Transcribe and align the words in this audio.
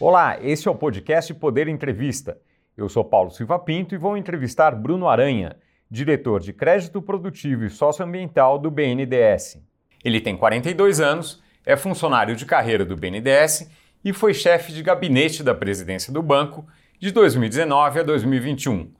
Olá, 0.00 0.38
esse 0.40 0.68
é 0.68 0.70
o 0.70 0.76
podcast 0.76 1.34
Poder 1.34 1.66
Entrevista. 1.66 2.38
Eu 2.76 2.88
sou 2.88 3.04
Paulo 3.04 3.32
Silva 3.32 3.58
Pinto 3.58 3.96
e 3.96 3.98
vou 3.98 4.16
entrevistar 4.16 4.70
Bruno 4.70 5.08
Aranha, 5.08 5.56
diretor 5.90 6.38
de 6.38 6.52
Crédito 6.52 7.02
Produtivo 7.02 7.64
e 7.64 7.70
Socioambiental 7.70 8.60
do 8.60 8.70
BNDES. 8.70 9.60
Ele 10.04 10.20
tem 10.20 10.36
42 10.36 11.00
anos, 11.00 11.42
é 11.66 11.76
funcionário 11.76 12.36
de 12.36 12.46
carreira 12.46 12.84
do 12.84 12.94
BNDES 12.94 13.68
e 14.04 14.12
foi 14.12 14.32
chefe 14.32 14.72
de 14.72 14.84
gabinete 14.84 15.42
da 15.42 15.52
presidência 15.52 16.12
do 16.12 16.22
banco 16.22 16.64
de 17.00 17.10
2019 17.10 17.98
a 17.98 18.02
2021. 18.04 18.92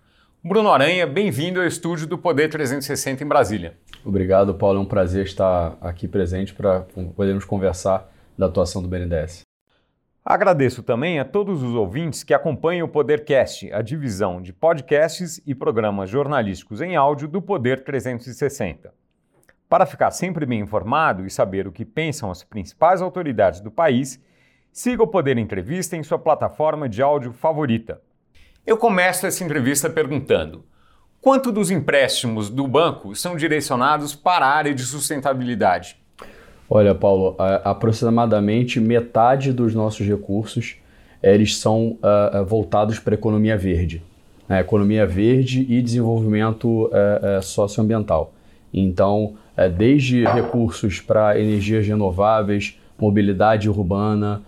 Bruno 0.42 0.68
Aranha, 0.68 1.06
bem-vindo 1.06 1.60
ao 1.60 1.66
estúdio 1.66 2.08
do 2.08 2.18
Poder 2.18 2.48
360 2.48 3.22
em 3.22 3.26
Brasília. 3.28 3.76
Obrigado, 4.04 4.52
Paulo. 4.52 4.80
É 4.80 4.82
um 4.82 4.84
prazer 4.84 5.26
estar 5.26 5.78
aqui 5.80 6.08
presente 6.08 6.52
para 6.52 6.80
podermos 7.14 7.44
conversar 7.44 8.12
da 8.36 8.46
atuação 8.46 8.82
do 8.82 8.88
BNDES. 8.88 9.47
Agradeço 10.30 10.82
também 10.82 11.18
a 11.18 11.24
todos 11.24 11.62
os 11.62 11.74
ouvintes 11.74 12.22
que 12.22 12.34
acompanham 12.34 12.86
o 12.86 12.90
Podercast, 12.90 13.72
a 13.72 13.80
divisão 13.80 14.42
de 14.42 14.52
podcasts 14.52 15.40
e 15.46 15.54
programas 15.54 16.10
jornalísticos 16.10 16.82
em 16.82 16.96
áudio 16.96 17.26
do 17.26 17.40
Poder 17.40 17.82
360. 17.82 18.92
Para 19.70 19.86
ficar 19.86 20.10
sempre 20.10 20.44
bem 20.44 20.60
informado 20.60 21.24
e 21.24 21.30
saber 21.30 21.66
o 21.66 21.72
que 21.72 21.82
pensam 21.82 22.30
as 22.30 22.44
principais 22.44 23.00
autoridades 23.00 23.62
do 23.62 23.70
país, 23.70 24.22
siga 24.70 25.02
o 25.02 25.06
Poder 25.06 25.38
Entrevista 25.38 25.96
em 25.96 26.02
sua 26.02 26.18
plataforma 26.18 26.90
de 26.90 27.00
áudio 27.00 27.32
favorita. 27.32 28.02
Eu 28.66 28.76
começo 28.76 29.26
essa 29.26 29.42
entrevista 29.42 29.88
perguntando: 29.88 30.62
quanto 31.22 31.50
dos 31.50 31.70
empréstimos 31.70 32.50
do 32.50 32.68
banco 32.68 33.14
são 33.16 33.34
direcionados 33.34 34.14
para 34.14 34.44
a 34.44 34.54
área 34.54 34.74
de 34.74 34.82
sustentabilidade? 34.82 35.98
Olha, 36.70 36.94
Paulo, 36.94 37.34
aproximadamente 37.64 38.78
metade 38.78 39.52
dos 39.52 39.74
nossos 39.74 40.06
recursos 40.06 40.76
eles 41.22 41.56
são 41.56 41.98
uh, 42.02 42.44
voltados 42.44 42.98
para 42.98 43.14
a 43.14 43.16
economia 43.16 43.56
verde, 43.56 44.02
né? 44.48 44.60
economia 44.60 45.06
verde 45.06 45.66
e 45.68 45.82
desenvolvimento 45.82 46.86
uh, 46.86 47.38
uh, 47.38 47.42
socioambiental. 47.42 48.32
Então, 48.72 49.34
desde 49.78 50.24
recursos 50.24 51.00
para 51.00 51.40
energias 51.40 51.86
renováveis, 51.86 52.78
mobilidade 52.98 53.68
urbana, 53.68 54.42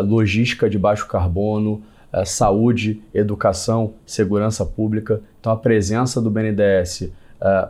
logística 0.00 0.70
de 0.70 0.78
baixo 0.78 1.06
carbono, 1.06 1.82
saúde, 2.24 3.02
educação, 3.12 3.92
segurança 4.06 4.64
pública. 4.64 5.20
Então, 5.38 5.52
a 5.52 5.56
presença 5.56 6.18
do 6.18 6.30
BNDES 6.30 7.12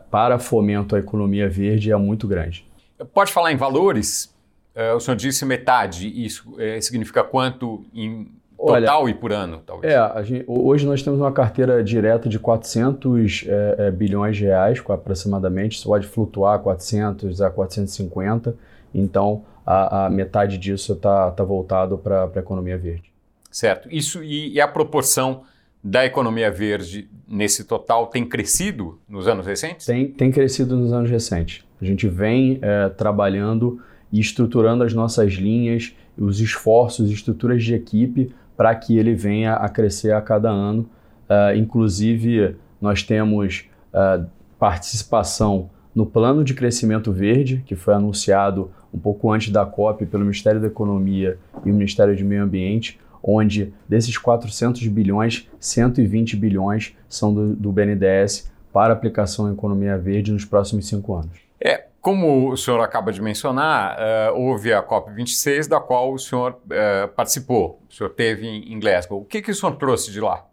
para 0.09 0.39
fomento 0.39 0.95
à 0.95 1.01
economia 1.01 1.49
verde 1.49 1.91
é 1.91 1.97
muito 1.97 2.29
grande. 2.29 2.68
Pode 3.13 3.33
falar 3.33 3.53
em 3.53 3.57
valores? 3.57 4.35
Uh, 4.75 4.95
o 4.97 5.01
senhor 5.01 5.17
disse 5.17 5.45
metade, 5.45 6.09
isso 6.25 6.51
uh, 6.53 6.83
significa 6.83 7.25
quanto 7.25 7.85
em 7.93 8.29
total 8.57 9.03
Olha, 9.03 9.11
e 9.11 9.15
por 9.15 9.33
ano, 9.33 9.63
talvez? 9.65 9.93
É, 9.93 10.25
gente, 10.25 10.45
hoje 10.47 10.85
nós 10.87 11.03
temos 11.03 11.21
uma 11.21 11.33
carteira 11.33 11.83
direta 11.83 12.29
de 12.29 12.39
400 12.39 13.45
é, 13.47 13.91
bilhões 13.93 14.37
de 14.37 14.45
reais, 14.45 14.83
aproximadamente, 14.89 15.77
isso 15.77 15.87
pode 15.87 16.07
flutuar 16.09 16.59
400 16.59 17.41
a 17.41 17.51
450, 17.51 18.57
então 18.93 19.45
a, 19.65 20.07
a 20.07 20.11
metade 20.11 20.59
disso 20.59 20.95
está 20.95 21.31
tá 21.31 21.45
voltado 21.45 21.99
para 21.99 22.25
a 22.25 22.39
economia 22.39 22.77
verde. 22.77 23.13
Certo, 23.49 23.89
isso 23.93 24.25
e, 24.25 24.53
e 24.53 24.61
a 24.61 24.67
proporção 24.67 25.45
da 25.83 26.05
economia 26.05 26.51
verde 26.51 27.09
nesse 27.27 27.65
total 27.65 28.07
tem 28.07 28.25
crescido 28.25 28.99
nos 29.09 29.29
anos 29.29 29.47
recentes? 29.47 29.87
Tem, 29.87 30.09
tem 30.09 30.31
crescido 30.31 30.77
nos 30.77 30.93
anos 30.93 31.11
recentes. 31.11 31.65
A 31.81 31.85
gente 31.85 32.09
vem 32.09 32.59
é, 32.61 32.89
trabalhando 32.89 33.81
e 34.13 34.21
estruturando 34.21 34.83
as 34.83 34.93
nossas 34.93 35.35
linhas, 35.35 35.95
os 36.17 36.41
esforços, 36.41 37.11
estruturas 37.11 37.63
de 37.63 37.75
equipe 37.75 38.33
para 38.57 38.75
que 38.75 38.99
ele 38.99 39.15
venha 39.15 39.55
a 39.55 39.69
crescer 39.69 40.13
a 40.13 40.21
cada 40.21 40.51
ano. 40.51 40.89
Uh, 41.29 41.57
inclusive, 41.57 42.57
nós 42.81 43.03
temos 43.03 43.69
uh, 43.93 44.27
participação 44.59 45.71
no 45.95 46.05
Plano 46.05 46.43
de 46.43 46.55
Crescimento 46.55 47.13
Verde, 47.13 47.63
que 47.65 47.77
foi 47.77 47.95
anunciado 47.95 48.71
um 48.93 48.99
pouco 48.99 49.31
antes 49.31 49.51
da 49.51 49.65
COP 49.65 50.07
pelo 50.07 50.25
Ministério 50.25 50.61
da 50.61 50.67
Economia 50.67 51.39
e 51.65 51.71
o 51.71 51.75
Ministério 51.75 52.17
do 52.17 52.25
Meio 52.25 52.43
Ambiente, 52.43 52.99
onde 53.23 53.73
desses 53.89 54.17
400 54.17 54.87
bilhões, 54.89 55.49
120 55.59 56.37
bilhões 56.37 56.97
são 57.09 57.33
do, 57.33 57.55
do 57.55 57.73
BNDES 57.73 58.51
para 58.73 58.93
aplicação 58.93 59.49
em 59.51 59.55
economia 59.55 59.97
verde 59.97 60.33
nos 60.33 60.45
próximos 60.45 60.87
cinco 60.87 61.15
anos. 61.15 61.39
É, 61.61 61.87
como 62.01 62.51
o 62.51 62.57
senhor 62.57 62.81
acaba 62.81 63.13
de 63.13 63.21
mencionar, 63.21 63.99
uh, 63.99 64.39
houve 64.39 64.73
a 64.73 64.83
COP26, 64.83 65.69
da 65.69 65.81
qual 65.81 66.13
o 66.13 66.19
senhor 66.19 66.53
uh, 66.53 67.09
participou. 67.09 67.83
O 67.91 67.93
senhor 67.93 68.11
teve 68.11 68.47
em 68.47 68.79
Glasgow. 68.79 69.21
O 69.21 69.25
que, 69.25 69.43
que 69.43 69.51
o 69.51 69.55
senhor 69.55 69.73
trouxe 69.77 70.13
de 70.13 70.21
lá? 70.21 70.45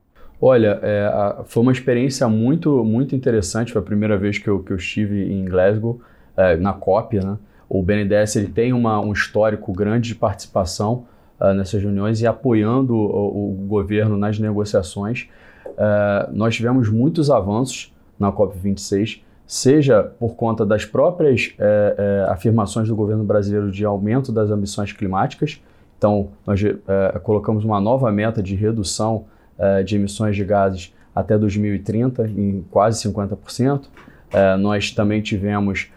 Olha, 0.41 0.79
é, 0.81 1.05
a, 1.05 1.43
foi 1.45 1.63
uma 1.63 1.71
experiência 1.71 2.27
muito, 2.27 2.83
muito 2.83 3.15
interessante. 3.15 3.71
Foi 3.71 3.81
a 3.81 3.85
primeira 3.85 4.17
vez 4.17 4.37
que 4.37 4.47
eu, 4.47 4.61
que 4.61 4.71
eu 4.71 4.77
estive 4.77 5.31
em 5.31 5.45
Glasgow, 5.45 6.01
é, 6.35 6.57
na 6.57 6.73
COP. 6.73 7.23
Né? 7.23 7.37
O 7.69 7.81
BNDES 7.81 8.35
ele 8.35 8.47
tem 8.47 8.73
uma, 8.73 8.99
um 8.99 9.13
histórico 9.13 9.71
grande 9.71 10.09
de 10.09 10.15
participação 10.15 11.07
uh, 11.39 11.53
nessas 11.53 11.81
reuniões 11.81 12.21
e 12.21 12.27
apoiando 12.27 12.95
o, 12.95 13.51
o 13.51 13.67
governo 13.67 14.17
nas 14.17 14.39
negociações. 14.39 15.27
nós 16.31 16.55
tivemos 16.55 16.89
muitos 16.89 17.29
avanços 17.29 17.93
na 18.17 18.31
COP26 18.31 19.21
seja 19.47 20.03
por 20.19 20.35
conta 20.35 20.65
das 20.65 20.85
próprias 20.85 21.53
é, 21.59 22.25
afirmações 22.29 22.87
do 22.87 22.95
governo 22.95 23.23
brasileiro 23.23 23.69
de 23.71 23.85
aumento 23.85 24.31
das 24.31 24.49
ambições 24.49 24.91
climáticas. 24.91 25.61
Então, 25.97 26.29
nós 26.47 26.59
colocamos 27.21 27.63
uma 27.63 27.79
nova 27.79 28.11
meta 28.11 28.41
de 28.41 28.55
redução 28.55 29.25
de 29.85 29.95
emissões 29.95 30.35
de 30.35 30.43
gases 30.43 30.93
até 31.15 31.37
2030 31.37 32.27
em 32.27 32.65
quase 32.69 33.07
50%. 33.07 33.85
É, 34.33 34.57
nós 34.57 34.91
também 34.91 35.21
tivemos 35.21 35.89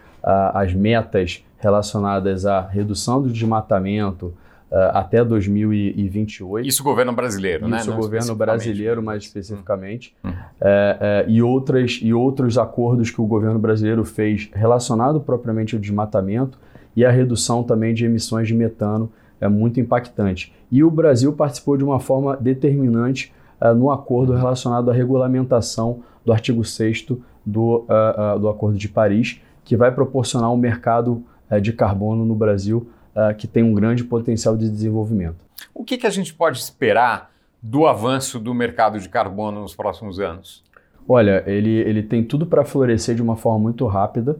as 0.53 0.73
metas 0.73 1.43
relacionadas 1.59 2.45
à 2.45 2.61
redução 2.61 3.21
do 3.21 3.29
desmatamento, 3.29 4.27
Uh, 4.27 4.48
até 4.71 5.23
2028. 5.23 6.67
Isso 6.67 6.81
o 6.81 6.85
governo 6.85 7.11
brasileiro, 7.11 7.63
Isso 7.63 7.69
né? 7.69 7.77
Isso 7.79 7.91
o 7.91 7.95
governo 7.95 8.35
brasileiro, 8.35 9.01
mais 9.01 9.23
especificamente. 9.23 10.15
Uhum. 10.23 10.31
É, 10.61 10.97
é, 11.01 11.25
e, 11.27 11.41
outras, 11.41 11.99
e 12.01 12.13
outros 12.13 12.57
acordos 12.57 13.09
que 13.09 13.19
o 13.19 13.25
governo 13.25 13.57
brasileiro 13.57 14.05
fez 14.05 14.49
relacionado 14.53 15.19
propriamente 15.19 15.75
ao 15.75 15.81
desmatamento 15.81 16.59
e 16.95 17.03
a 17.03 17.09
redução 17.09 17.63
também 17.63 17.93
de 17.93 18.05
emissões 18.05 18.47
de 18.47 18.53
metano 18.53 19.11
é 19.41 19.47
muito 19.47 19.79
impactante. 19.79 20.53
E 20.71 20.83
o 20.83 20.91
Brasil 20.91 21.33
participou 21.33 21.77
de 21.77 21.83
uma 21.83 21.99
forma 21.99 22.37
determinante 22.37 23.33
uh, 23.59 23.73
no 23.73 23.89
acordo 23.89 24.33
relacionado 24.33 24.91
à 24.91 24.93
regulamentação 24.93 26.01
do 26.23 26.31
artigo 26.31 26.63
6 26.63 27.07
do, 27.45 27.85
uh, 27.85 28.37
do 28.39 28.49
Acordo 28.49 28.77
de 28.77 28.87
Paris, 28.87 29.41
que 29.63 29.75
vai 29.75 29.91
proporcionar 29.91 30.51
um 30.51 30.57
mercado 30.57 31.23
de 31.63 31.73
carbono 31.73 32.23
no 32.23 32.35
Brasil 32.35 32.87
uh, 33.15 33.35
que 33.35 33.47
tem 33.47 33.63
um 33.63 33.73
grande 33.73 34.03
potencial 34.03 34.55
de 34.57 34.69
desenvolvimento. 34.69 35.37
O 35.73 35.83
que, 35.83 35.97
que 35.97 36.07
a 36.07 36.09
gente 36.09 36.33
pode 36.33 36.59
esperar 36.59 37.31
do 37.61 37.85
avanço 37.85 38.39
do 38.39 38.53
mercado 38.53 38.99
de 38.99 39.09
carbono 39.09 39.61
nos 39.61 39.75
próximos 39.75 40.19
anos? 40.19 40.63
Olha, 41.07 41.43
ele, 41.47 41.69
ele 41.69 42.03
tem 42.03 42.23
tudo 42.23 42.45
para 42.45 42.63
florescer 42.63 43.15
de 43.15 43.21
uma 43.21 43.35
forma 43.35 43.59
muito 43.59 43.85
rápida. 43.87 44.37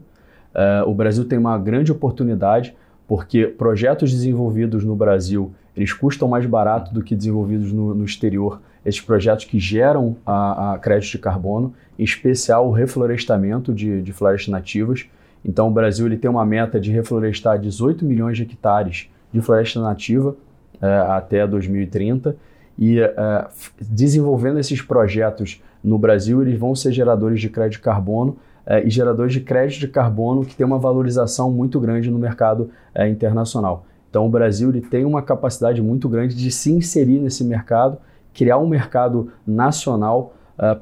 Uh, 0.54 0.88
o 0.88 0.94
Brasil 0.94 1.24
tem 1.24 1.38
uma 1.38 1.58
grande 1.58 1.92
oportunidade 1.92 2.74
porque 3.06 3.46
projetos 3.46 4.12
desenvolvidos 4.12 4.84
no 4.84 4.94
Brasil 4.94 5.52
eles 5.76 5.92
custam 5.92 6.28
mais 6.28 6.46
barato 6.46 6.92
do 6.92 7.02
que 7.02 7.16
desenvolvidos 7.16 7.72
no, 7.72 7.94
no 7.94 8.04
exterior. 8.04 8.60
Esses 8.84 9.00
projetos 9.00 9.44
que 9.44 9.58
geram 9.58 10.16
a, 10.24 10.74
a 10.74 10.78
crédito 10.78 11.12
de 11.12 11.18
carbono, 11.18 11.74
em 11.98 12.04
especial 12.04 12.68
o 12.68 12.72
reflorestamento 12.72 13.72
de, 13.72 14.02
de 14.02 14.12
florestas 14.12 14.48
nativas, 14.48 15.08
então, 15.44 15.68
o 15.68 15.70
Brasil 15.70 16.06
ele 16.06 16.16
tem 16.16 16.30
uma 16.30 16.44
meta 16.44 16.78
de 16.78 16.90
reflorestar 16.90 17.58
18 17.58 18.04
milhões 18.04 18.36
de 18.36 18.42
hectares 18.42 19.08
de 19.32 19.40
floresta 19.40 19.80
nativa 19.80 20.36
é, 20.80 20.86
até 21.08 21.46
2030 21.46 22.36
e 22.78 23.00
é, 23.00 23.48
desenvolvendo 23.80 24.58
esses 24.58 24.82
projetos 24.82 25.62
no 25.82 25.98
Brasil, 25.98 26.42
eles 26.42 26.58
vão 26.58 26.74
ser 26.74 26.92
geradores 26.92 27.40
de 27.40 27.48
crédito 27.48 27.78
de 27.78 27.84
carbono 27.84 28.36
é, 28.66 28.84
e 28.84 28.90
geradores 28.90 29.32
de 29.32 29.40
crédito 29.40 29.80
de 29.80 29.88
carbono 29.88 30.44
que 30.44 30.54
tem 30.54 30.66
uma 30.66 30.78
valorização 30.78 31.50
muito 31.50 31.80
grande 31.80 32.10
no 32.10 32.18
mercado 32.18 32.70
internacional. 33.08 33.86
Então, 34.10 34.26
o 34.26 34.28
Brasil 34.28 34.68
ele 34.68 34.80
tem 34.80 35.04
uma 35.04 35.22
capacidade 35.22 35.80
muito 35.80 36.08
grande 36.08 36.34
de 36.34 36.50
se 36.50 36.72
inserir 36.72 37.20
nesse 37.20 37.44
mercado, 37.44 37.98
criar 38.34 38.58
um 38.58 38.66
mercado 38.68 39.30
nacional 39.46 40.34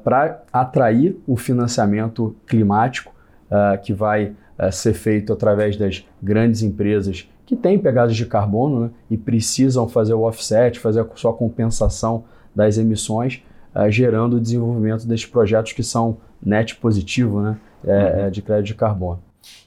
para 0.03 0.41
atrair 0.51 1.15
o 1.27 1.37
financiamento 1.37 2.35
climático 2.47 3.13
que 3.83 3.93
vai 3.93 4.33
uh, 4.59 4.71
ser 4.71 4.93
feito 4.93 5.31
através 5.31 5.77
das 5.77 6.05
grandes 6.21 6.61
empresas 6.61 7.29
que 7.45 7.55
têm 7.55 7.79
pegadas 7.79 8.15
de 8.15 8.25
carbono 8.25 8.81
né, 8.81 8.89
e 9.09 9.17
precisam 9.17 9.87
fazer 9.87 10.13
o 10.13 10.21
offset, 10.21 10.79
fazer 10.79 11.01
a 11.01 11.07
sua 11.15 11.33
compensação 11.33 12.25
das 12.53 12.77
emissões, 12.77 13.43
uh, 13.73 13.89
gerando 13.89 14.35
o 14.35 14.39
desenvolvimento 14.39 15.07
desses 15.07 15.25
projetos 15.25 15.73
que 15.73 15.83
são 15.83 16.17
net 16.43 16.75
positivo 16.75 17.41
né, 17.41 17.57
é, 17.85 18.23
uhum. 18.25 18.31
de 18.31 18.41
crédito 18.41 18.67
de 18.67 18.75
carbono. 18.75 19.21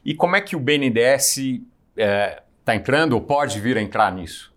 E 0.04 0.14
como 0.14 0.36
é 0.36 0.40
que 0.40 0.54
o 0.54 0.60
BNDES 0.60 1.38
está 1.38 2.74
é, 2.74 2.74
entrando 2.76 3.14
ou 3.14 3.20
pode 3.20 3.58
vir 3.60 3.76
a 3.76 3.82
entrar 3.82 4.12
nisso? 4.12 4.52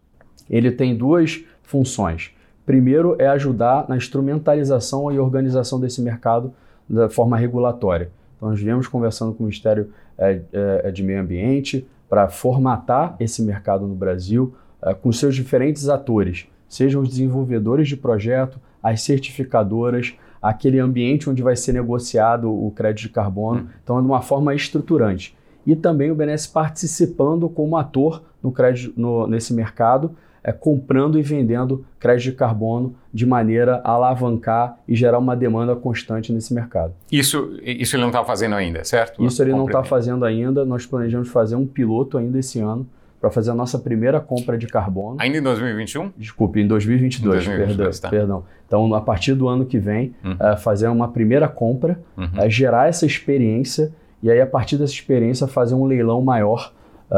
Ele 0.49 0.71
tem 0.71 0.95
duas 0.95 1.43
funções. 1.63 2.31
Primeiro 2.65 3.15
é 3.19 3.27
ajudar 3.27 3.87
na 3.87 3.95
instrumentalização 3.95 5.11
e 5.11 5.19
organização 5.19 5.79
desse 5.79 6.01
mercado 6.01 6.53
da 6.89 7.09
forma 7.09 7.37
regulatória. 7.37 8.09
Então, 8.35 8.49
nós 8.49 8.59
viemos 8.59 8.87
conversando 8.87 9.33
com 9.33 9.43
o 9.43 9.45
Ministério 9.45 9.89
é, 10.17 10.41
é, 10.51 10.91
de 10.91 11.03
Meio 11.03 11.21
Ambiente 11.21 11.87
para 12.09 12.27
formatar 12.29 13.15
esse 13.19 13.41
mercado 13.41 13.87
no 13.87 13.95
Brasil 13.95 14.53
é, 14.81 14.93
com 14.93 15.11
seus 15.11 15.35
diferentes 15.35 15.89
atores, 15.89 16.47
sejam 16.67 17.01
os 17.01 17.09
desenvolvedores 17.09 17.87
de 17.87 17.97
projeto, 17.97 18.59
as 18.81 19.01
certificadoras, 19.01 20.13
aquele 20.41 20.79
ambiente 20.79 21.29
onde 21.29 21.41
vai 21.41 21.55
ser 21.55 21.73
negociado 21.73 22.51
o 22.51 22.71
crédito 22.71 23.07
de 23.07 23.09
carbono. 23.09 23.61
Hum. 23.61 23.67
Então, 23.83 23.97
é 23.97 24.01
de 24.01 24.07
uma 24.07 24.21
forma 24.21 24.53
estruturante. 24.53 25.35
E 25.65 25.75
também 25.75 26.11
o 26.11 26.15
BNDES 26.15 26.45
participando 26.45 27.49
como 27.49 27.75
ator 27.75 28.23
no 28.43 28.51
crédito, 28.51 28.93
no, 28.95 29.25
nesse 29.25 29.53
mercado, 29.53 30.15
é, 30.45 30.51
comprando 30.51 31.17
e 31.17 31.23
vendendo 31.23 31.83
crédito 31.99 32.31
de 32.31 32.31
carbono 32.33 32.95
de 33.11 33.25
maneira 33.25 33.81
a 33.83 33.91
alavancar 33.91 34.77
e 34.87 34.95
gerar 34.95 35.17
uma 35.17 35.35
demanda 35.35 35.75
constante 35.75 36.31
nesse 36.31 36.53
mercado. 36.53 36.93
Isso, 37.11 37.57
isso 37.63 37.95
ele 37.95 38.01
não 38.01 38.09
está 38.09 38.23
fazendo 38.23 38.53
ainda, 38.53 38.83
certo? 38.83 39.25
Isso 39.25 39.41
ele 39.41 39.51
não 39.51 39.65
está 39.65 39.83
fazendo 39.83 40.23
ainda. 40.23 40.63
Nós 40.63 40.85
planejamos 40.85 41.29
fazer 41.29 41.55
um 41.55 41.65
piloto 41.65 42.17
ainda 42.17 42.37
esse 42.37 42.59
ano 42.59 42.87
para 43.19 43.31
fazer 43.31 43.49
a 43.49 43.55
nossa 43.55 43.79
primeira 43.79 44.19
compra 44.19 44.55
de 44.55 44.67
carbono. 44.67 45.17
Ainda 45.19 45.39
em 45.39 45.41
2021? 45.41 46.11
Desculpe, 46.15 46.61
em 46.61 46.67
2022, 46.67 47.45
2022 47.45 47.99
perdão, 47.99 48.01
tá. 48.01 48.09
perdão. 48.09 48.43
Então, 48.67 48.93
a 48.93 49.01
partir 49.01 49.33
do 49.33 49.47
ano 49.47 49.65
que 49.65 49.79
vem, 49.79 50.13
uhum. 50.23 50.37
é, 50.39 50.55
fazer 50.57 50.87
uma 50.89 51.07
primeira 51.07 51.47
compra, 51.47 51.99
uhum. 52.15 52.29
é, 52.37 52.49
gerar 52.49 52.87
essa 52.87 53.05
experiência 53.05 53.91
e 54.21 54.31
aí, 54.31 54.41
a 54.41 54.47
partir 54.47 54.77
dessa 54.77 54.93
experiência, 54.93 55.45
fazer 55.47 55.75
um 55.75 55.85
leilão 55.85 56.19
maior 56.19 56.73
uh, 57.11 57.15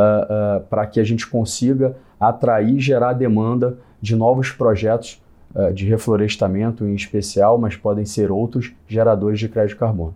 uh, 0.59 0.63
para 0.69 0.85
que 0.85 0.99
a 0.99 1.03
gente 1.03 1.25
consiga 1.25 1.95
atrair 2.19 2.75
e 2.75 2.79
gerar 2.79 3.13
demanda 3.13 3.77
de 4.01 4.15
novos 4.15 4.51
projetos 4.51 5.21
uh, 5.55 5.73
de 5.73 5.85
reflorestamento 5.85 6.85
em 6.85 6.95
especial, 6.95 7.57
mas 7.57 7.75
podem 7.75 8.05
ser 8.05 8.31
outros 8.31 8.73
geradores 8.87 9.39
de 9.39 9.49
crédito 9.49 9.75
de 9.75 9.79
carbono. 9.79 10.15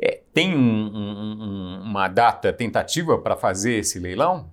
É, 0.00 0.20
tem 0.32 0.56
um, 0.56 0.60
um, 0.60 1.80
uma 1.84 2.08
data 2.08 2.52
tentativa 2.52 3.18
para 3.18 3.36
fazer 3.36 3.74
esse 3.74 3.98
leilão? 3.98 4.46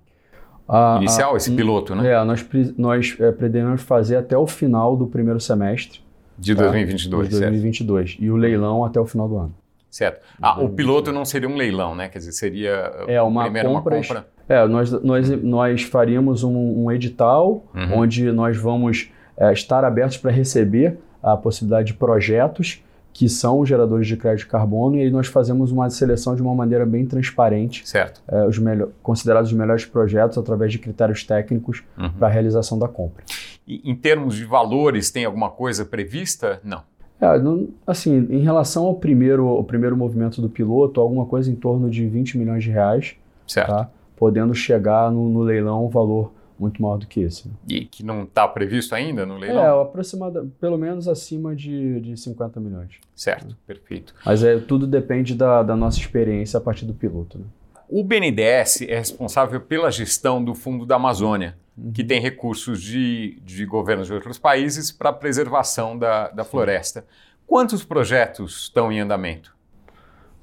Inicial, 0.98 1.38
esse 1.38 1.50
piloto, 1.56 1.96
né? 1.96 2.12
É, 2.12 2.24
nós, 2.26 2.46
nós 2.78 3.16
é, 3.20 3.32
pretendemos 3.32 3.82
fazer 3.82 4.18
até 4.18 4.38
o 4.38 4.46
final 4.46 4.98
do 4.98 5.08
primeiro 5.08 5.40
semestre. 5.40 6.02
De 6.38 6.54
2022, 6.54 7.30
tá? 7.30 7.34
De 7.34 7.40
2022. 7.40 8.10
Certo. 8.10 8.24
E 8.24 8.30
o 8.30 8.36
leilão 8.36 8.84
até 8.84 9.00
o 9.00 9.06
final 9.06 9.30
do 9.30 9.38
ano. 9.38 9.56
Certo. 9.90 10.22
Ah, 10.42 10.62
o 10.62 10.70
piloto 10.70 11.12
não 11.14 11.24
seria 11.24 11.48
um 11.48 11.56
leilão, 11.56 11.96
né? 11.96 12.10
Quer 12.10 12.20
dizer, 12.20 12.34
seria 12.34 12.92
é, 13.08 13.22
uma 13.22 13.44
primeiro 13.44 13.70
compra, 13.70 13.96
uma 13.96 14.02
compra. 14.04 14.28
É, 14.48 14.66
nós, 14.68 14.92
nós, 15.04 15.30
nós 15.44 15.84
faríamos 15.84 16.44
um, 16.44 16.86
um 16.86 16.92
edital 16.92 17.66
uhum. 17.76 18.00
onde 18.00 18.32
nós 18.32 18.56
vamos 18.58 19.10
é, 19.36 19.52
estar 19.52 19.84
abertos 19.84 20.18
para 20.18 20.32
receber 20.32 20.98
a 21.22 21.36
possibilidade 21.36 21.88
de 21.88 21.94
projetos 21.94 22.82
que 23.18 23.28
são 23.28 23.66
geradores 23.66 24.06
de 24.06 24.16
crédito 24.16 24.46
de 24.46 24.52
carbono 24.52 24.96
e 24.96 25.02
aí 25.02 25.10
nós 25.10 25.26
fazemos 25.26 25.72
uma 25.72 25.90
seleção 25.90 26.36
de 26.36 26.42
uma 26.42 26.54
maneira 26.54 26.86
bem 26.86 27.04
transparente. 27.04 27.88
Certo. 27.88 28.22
É, 28.28 28.46
os 28.46 28.58
considerados 29.02 29.52
os 29.52 29.58
melhores 29.58 29.86
projetos 29.86 30.38
através 30.38 30.72
de 30.72 30.78
critérios 30.78 31.24
técnicos 31.24 31.84
uhum. 31.98 32.12
para 32.12 32.28
a 32.28 32.30
realização 32.30 32.78
da 32.78 32.88
compra. 32.88 33.24
E, 33.68 33.82
em 33.90 33.96
termos 33.96 34.36
de 34.36 34.46
valores, 34.46 35.10
tem 35.10 35.26
alguma 35.26 35.50
coisa 35.50 35.84
prevista? 35.84 36.62
Não. 36.64 36.84
É, 37.20 37.40
não, 37.40 37.68
assim, 37.88 38.28
em 38.30 38.42
relação 38.42 38.86
ao 38.86 38.94
primeiro, 38.94 39.48
ao 39.48 39.64
primeiro 39.64 39.98
movimento 39.98 40.40
do 40.40 40.48
piloto, 40.48 41.02
alguma 41.02 41.26
coisa 41.26 41.52
em 41.52 41.56
torno 41.56 41.90
de 41.90 42.08
20 42.08 42.38
milhões 42.38 42.64
de 42.64 42.70
reais. 42.70 43.16
Certo. 43.48 43.70
Tá? 43.70 43.90
Podendo 44.18 44.54
chegar 44.54 45.10
no, 45.10 45.30
no 45.30 45.42
leilão 45.42 45.86
um 45.86 45.90
valor 45.90 46.34
muito 46.60 46.82
maior 46.82 46.98
do 46.98 47.08
que 47.08 47.22
esse. 47.22 47.48
Né? 47.48 47.54
E 47.70 47.86
que 47.86 48.04
não 48.04 48.24
está 48.24 48.46
previsto 48.46 48.94
ainda 48.94 49.26
no 49.26 49.38
leilão? 49.38 49.64
É, 49.64 49.82
aproximado, 49.82 50.52
pelo 50.60 50.78
menos 50.78 51.08
acima 51.08 51.56
de, 51.56 52.02
de 52.02 52.18
50 52.18 52.60
milhões. 52.60 52.90
Certo, 53.16 53.56
perfeito. 53.66 54.14
Mas 54.26 54.44
é, 54.44 54.58
tudo 54.58 54.86
depende 54.86 55.36
da, 55.36 55.64
da 55.64 55.76
nossa 55.76 56.00
experiência 56.00 56.58
a 56.58 56.62
partir 56.62 56.86
do 56.86 56.94
piloto. 56.94 57.38
Né? 57.38 57.46
O 57.88 58.04
BNDES 58.04 58.82
é 58.82 58.98
responsável 58.98 59.62
pela 59.62 59.90
gestão 59.90 60.44
do 60.44 60.54
Fundo 60.54 60.86
da 60.86 60.96
Amazônia 60.96 61.56
que 61.94 62.04
tem 62.04 62.20
recursos 62.20 62.82
de, 62.82 63.40
de 63.46 63.66
governos 63.66 64.08
de 64.08 64.14
outros 64.14 64.40
países 64.40 64.92
para 64.92 65.10
a 65.10 65.14
preservação 65.14 65.98
da, 65.98 66.30
da 66.30 66.44
floresta. 66.44 67.06
Quantos 67.46 67.84
projetos 67.84 68.64
estão 68.64 68.92
em 68.92 69.00
andamento? 69.00 69.56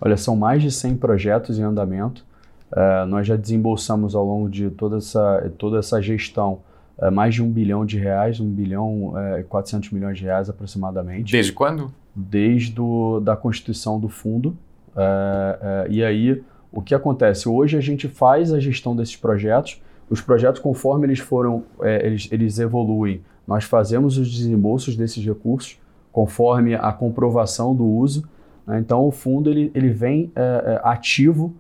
Olha, 0.01 0.17
são 0.17 0.37
mais 0.37 0.63
de 0.63 0.71
100 0.71 0.97
projetos 0.97 1.59
em 1.59 1.63
andamento. 1.63 2.25
Uh, 2.75 3.07
nós 3.07 3.25
já 3.25 3.37
desembolsamos 3.37 4.17
ao 4.17 4.25
longo 4.25 4.51
de 4.51 4.69
toda 4.69 4.97
essa, 4.97 5.53
toda 5.57 5.79
essa 5.79 6.03
gestão 6.03 6.59
uh, 6.99 7.09
mais 7.09 7.33
de 7.33 7.41
um 7.41 7.49
bilhão 7.49 7.87
de 7.87 7.97
reais, 7.97 8.41
um 8.41 8.51
bilhão 8.51 9.15
e 9.39 9.43
uh, 9.43 9.45
400 9.45 9.93
milhões 9.93 10.19
de 10.19 10.25
reais 10.25 10.51
aproximadamente. 10.51 11.31
Desde 11.31 11.53
quando? 11.53 11.95
Desde 12.17 12.73
do, 12.73 13.21
da 13.21 13.37
constituição 13.37 14.01
do 14.01 14.09
fundo. 14.09 14.57
E 15.89 16.05
aí, 16.05 16.43
o 16.71 16.81
que 16.81 16.95
acontece? 16.95 17.49
Hoje 17.49 17.77
a 17.77 17.81
gente 17.81 18.09
faz 18.09 18.53
a 18.53 18.61
gestão 18.61 18.95
desses 18.95 19.17
projetos, 19.17 19.81
os 20.09 20.21
projetos, 20.21 20.61
conforme 20.61 21.07
eles 21.07 21.19
foram, 21.19 21.65
eles, 21.83 22.29
eles 22.31 22.61
evoluem, 22.61 23.21
nós 23.47 23.65
fazemos 23.65 24.17
os 24.19 24.31
desembolsos 24.31 24.97
desses 24.97 25.25
recursos 25.25 25.81
conforme 26.13 26.77
a 26.77 26.93
comprovação 26.93 27.75
do 27.75 27.85
uso. 27.85 28.23
Né? 28.65 28.79
Então, 28.79 29.05
o 29.05 29.11
fundo 29.11 29.51
ele, 29.51 29.73
ele 29.75 29.89
vem 29.89 30.31
ativo 30.85 31.53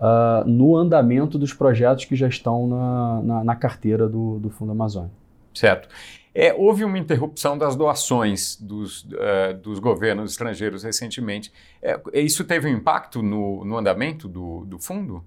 uh, 0.00 0.48
no 0.48 0.76
andamento 0.76 1.38
dos 1.38 1.52
projetos 1.52 2.04
que 2.04 2.16
já 2.16 2.26
estão 2.26 2.66
na, 2.66 3.22
na, 3.22 3.44
na 3.44 3.56
carteira 3.56 4.08
do, 4.08 4.38
do 4.38 4.50
Fundo 4.50 4.72
Amazônia. 4.72 5.10
Certo. 5.54 5.88
É, 6.32 6.54
houve 6.54 6.84
uma 6.84 6.96
interrupção 6.96 7.58
das 7.58 7.74
doações 7.74 8.56
dos, 8.56 9.02
uh, 9.02 9.54
dos 9.60 9.78
governos 9.80 10.30
estrangeiros 10.30 10.84
recentemente. 10.84 11.52
É, 11.82 12.00
isso 12.14 12.44
teve 12.44 12.68
um 12.68 12.76
impacto 12.76 13.20
no, 13.20 13.64
no 13.64 13.76
andamento 13.76 14.28
do, 14.28 14.64
do 14.64 14.78
fundo? 14.78 15.24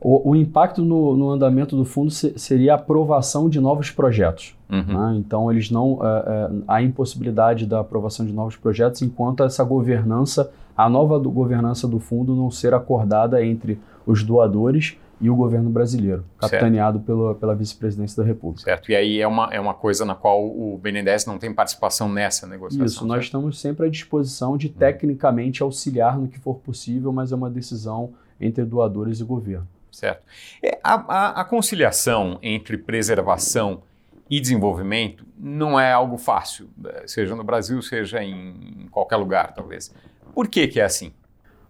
O, 0.00 0.30
o 0.30 0.36
impacto 0.36 0.82
no, 0.82 1.16
no, 1.16 1.30
andamento 1.30 1.74
do 1.76 1.84
fundo 1.84 2.10
se, 2.10 2.38
seria 2.38 2.72
a 2.72 2.76
aprovação 2.76 3.48
de 3.48 3.58
novos 3.58 3.90
projetos. 3.90 4.54
Uhum. 4.70 4.82
Né? 4.82 5.16
Então, 5.18 5.50
eles 5.50 5.70
não. 5.70 5.98
É, 6.02 6.06
é, 6.06 6.50
há 6.68 6.82
impossibilidade 6.82 7.66
da 7.66 7.80
aprovação 7.80 8.26
de 8.26 8.32
novos 8.32 8.56
projetos 8.56 9.00
enquanto 9.02 9.42
essa 9.42 9.64
governança, 9.64 10.50
a 10.76 10.88
nova 10.88 11.18
do, 11.18 11.30
governança 11.30 11.88
do 11.88 11.98
fundo 11.98 12.34
não 12.34 12.50
ser 12.50 12.74
acordada 12.74 13.44
entre 13.44 13.78
os 14.06 14.22
doadores 14.22 14.98
e 15.18 15.30
o 15.30 15.34
governo 15.34 15.70
brasileiro, 15.70 16.24
capitaneado 16.38 17.00
pela, 17.00 17.34
pela 17.34 17.54
vice-presidência 17.54 18.22
da 18.22 18.26
República. 18.26 18.64
Certo. 18.64 18.90
E 18.90 18.94
aí 18.94 19.20
é 19.20 19.26
uma, 19.26 19.48
é 19.50 19.58
uma 19.58 19.72
coisa 19.72 20.04
na 20.04 20.14
qual 20.14 20.44
o 20.44 20.78
BNDES 20.82 21.24
não 21.24 21.38
tem 21.38 21.52
participação 21.54 22.12
nessa 22.12 22.46
negociação. 22.46 22.84
Isso, 22.84 22.96
certo? 22.96 23.08
nós 23.08 23.24
estamos 23.24 23.58
sempre 23.58 23.86
à 23.86 23.88
disposição 23.88 24.58
de 24.58 24.68
tecnicamente 24.68 25.62
auxiliar 25.62 26.18
no 26.18 26.28
que 26.28 26.38
for 26.38 26.56
possível, 26.56 27.12
mas 27.12 27.32
é 27.32 27.34
uma 27.34 27.48
decisão 27.48 28.10
entre 28.38 28.62
doadores 28.64 29.20
e 29.20 29.24
governo. 29.24 29.66
Certo. 29.96 30.22
É, 30.62 30.78
a, 30.84 30.94
a, 30.94 31.40
a 31.40 31.44
conciliação 31.44 32.38
entre 32.42 32.76
preservação 32.76 33.80
e 34.28 34.38
desenvolvimento 34.38 35.24
não 35.38 35.80
é 35.80 35.90
algo 35.90 36.18
fácil, 36.18 36.68
né? 36.76 37.04
seja 37.06 37.34
no 37.34 37.42
Brasil, 37.42 37.80
seja 37.80 38.22
em 38.22 38.86
qualquer 38.90 39.16
lugar, 39.16 39.54
talvez. 39.54 39.94
Por 40.34 40.48
que, 40.48 40.68
que 40.68 40.80
é 40.80 40.84
assim? 40.84 41.12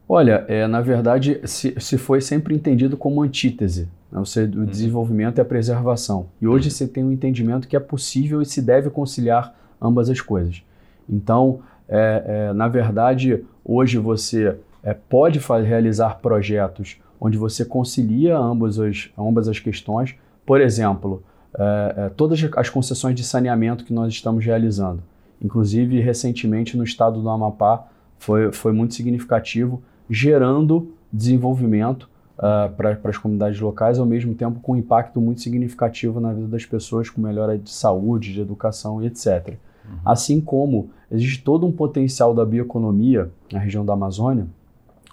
Olha, 0.08 0.44
é, 0.48 0.66
na 0.66 0.80
verdade, 0.80 1.40
se, 1.44 1.76
se 1.78 1.96
foi 1.96 2.20
sempre 2.20 2.52
entendido 2.52 2.96
como 2.96 3.22
antítese, 3.22 3.88
né? 4.10 4.18
o 4.18 4.58
uhum. 4.58 4.64
desenvolvimento 4.64 5.38
e 5.38 5.40
a 5.40 5.44
preservação. 5.44 6.28
E 6.40 6.48
hoje 6.48 6.64
uhum. 6.64 6.70
você 6.72 6.88
tem 6.88 7.04
um 7.04 7.12
entendimento 7.12 7.68
que 7.68 7.76
é 7.76 7.80
possível 7.80 8.42
e 8.42 8.46
se 8.46 8.60
deve 8.60 8.90
conciliar 8.90 9.54
ambas 9.80 10.10
as 10.10 10.20
coisas. 10.20 10.64
Então, 11.08 11.60
é, 11.88 12.48
é, 12.48 12.52
na 12.52 12.66
verdade, 12.66 13.44
hoje 13.64 13.98
você 13.98 14.58
pode 15.08 15.38
realizar 15.64 16.18
projetos 16.18 16.98
onde 17.20 17.38
você 17.38 17.64
concilia 17.64 18.36
ambas 18.36 18.78
as, 18.78 19.10
ambas 19.18 19.48
as 19.48 19.58
questões. 19.58 20.14
Por 20.44 20.60
exemplo, 20.60 21.22
é, 21.58 21.94
é, 21.96 22.08
todas 22.10 22.38
as 22.56 22.68
concessões 22.68 23.14
de 23.14 23.24
saneamento 23.24 23.84
que 23.84 23.92
nós 23.92 24.12
estamos 24.12 24.44
realizando, 24.44 25.02
inclusive 25.42 26.00
recentemente 26.00 26.76
no 26.76 26.84
estado 26.84 27.20
do 27.20 27.28
Amapá, 27.28 27.86
foi, 28.18 28.52
foi 28.52 28.72
muito 28.72 28.94
significativo, 28.94 29.82
gerando 30.08 30.92
desenvolvimento 31.12 32.08
uh, 32.38 32.72
para 32.74 32.98
as 33.04 33.18
comunidades 33.18 33.60
locais, 33.60 33.98
ao 33.98 34.06
mesmo 34.06 34.34
tempo 34.34 34.60
com 34.60 34.72
um 34.72 34.76
impacto 34.76 35.20
muito 35.20 35.40
significativo 35.40 36.20
na 36.20 36.32
vida 36.32 36.48
das 36.48 36.64
pessoas, 36.64 37.10
com 37.10 37.20
melhora 37.20 37.58
de 37.58 37.70
saúde, 37.70 38.32
de 38.32 38.40
educação 38.40 39.02
e 39.02 39.06
etc. 39.06 39.48
Uhum. 39.84 39.98
Assim 40.04 40.40
como 40.40 40.90
existe 41.10 41.42
todo 41.42 41.66
um 41.66 41.72
potencial 41.72 42.34
da 42.34 42.44
bioeconomia 42.44 43.30
na 43.52 43.58
região 43.58 43.84
da 43.84 43.92
Amazônia, 43.92 44.46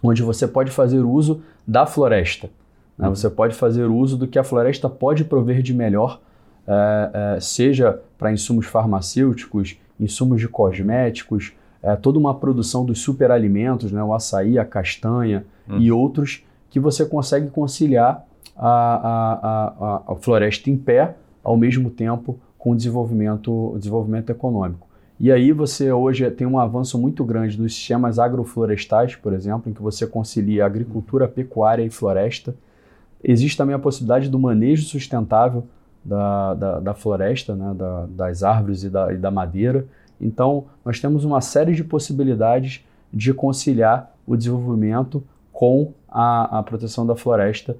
onde 0.04 0.22
você 0.22 0.46
pode 0.46 0.70
fazer 0.70 1.00
uso 1.00 1.42
da 1.66 1.86
floresta. 1.86 2.50
Né? 2.98 3.08
Uhum. 3.08 3.16
Você 3.16 3.30
pode 3.30 3.56
fazer 3.56 3.86
uso 3.86 4.18
do 4.18 4.28
que 4.28 4.38
a 4.38 4.44
floresta 4.44 4.90
pode 4.90 5.24
prover 5.24 5.62
de 5.62 5.74
melhor, 5.74 6.20
é, 6.68 7.36
é, 7.36 7.40
seja 7.40 8.00
para 8.18 8.32
insumos 8.32 8.66
farmacêuticos, 8.66 9.78
insumos 10.00 10.42
de 10.42 10.48
cosméticos, 10.48 11.54
é, 11.82 11.96
toda 11.96 12.20
uma 12.20 12.36
produção 12.36 12.86
dos 12.86 13.00
superalimentos, 13.00 13.92
né? 13.92 14.04
o 14.04 14.14
açaí, 14.14 14.60
a 14.60 14.66
castanha 14.66 15.46
uhum. 15.68 15.80
e 15.80 15.92
outros, 15.92 16.44
que 16.70 16.80
você 16.80 17.06
consegue 17.06 17.50
conciliar 17.50 18.26
a, 18.56 18.68
a, 18.68 19.74
a, 20.10 20.14
a 20.14 20.16
floresta 20.16 20.70
em 20.70 20.78
pé, 20.78 21.16
ao 21.44 21.58
mesmo 21.58 21.90
tempo 21.90 22.40
com 22.58 22.72
o 22.72 22.76
desenvolvimento, 22.76 23.74
o 23.74 23.78
desenvolvimento 23.78 24.30
econômico. 24.30 24.88
E 25.24 25.32
aí 25.32 25.54
você 25.54 25.90
hoje 25.90 26.30
tem 26.32 26.46
um 26.46 26.60
avanço 26.60 27.00
muito 27.00 27.24
grande 27.24 27.56
dos 27.56 27.74
sistemas 27.74 28.20
agroflorestais, 28.20 29.16
por 29.16 29.32
exemplo, 29.32 29.72
em 29.72 29.74
que 29.74 29.82
você 29.82 30.06
concilia 30.06 30.66
agricultura, 30.66 31.30
pecuária 31.30 31.82
e 31.82 31.90
floresta. 31.90 32.54
Existe 33.24 33.56
também 33.56 33.74
a 33.74 33.80
possibilidade 33.80 34.30
do 34.30 34.38
manejo 34.38 34.84
sustentável 34.84 35.64
da, 36.04 36.54
da, 36.56 36.80
da 36.82 36.94
floresta, 36.94 37.56
né, 37.56 37.74
da, 37.74 38.06
das 38.08 38.44
árvores 38.44 38.84
e 38.84 38.90
da, 38.90 39.14
e 39.14 39.18
da 39.18 39.32
madeira. 39.32 39.86
Então, 40.20 40.66
nós 40.84 41.00
temos 41.00 41.24
uma 41.24 41.40
série 41.40 41.72
de 41.72 41.86
possibilidades 41.86 42.86
de 43.10 43.34
conciliar 43.34 44.14
o 44.28 44.36
desenvolvimento 44.36 45.24
com 45.54 45.94
a, 46.10 46.60
a 46.60 46.64
proteção 46.64 47.08
da 47.08 47.16
floresta, 47.16 47.78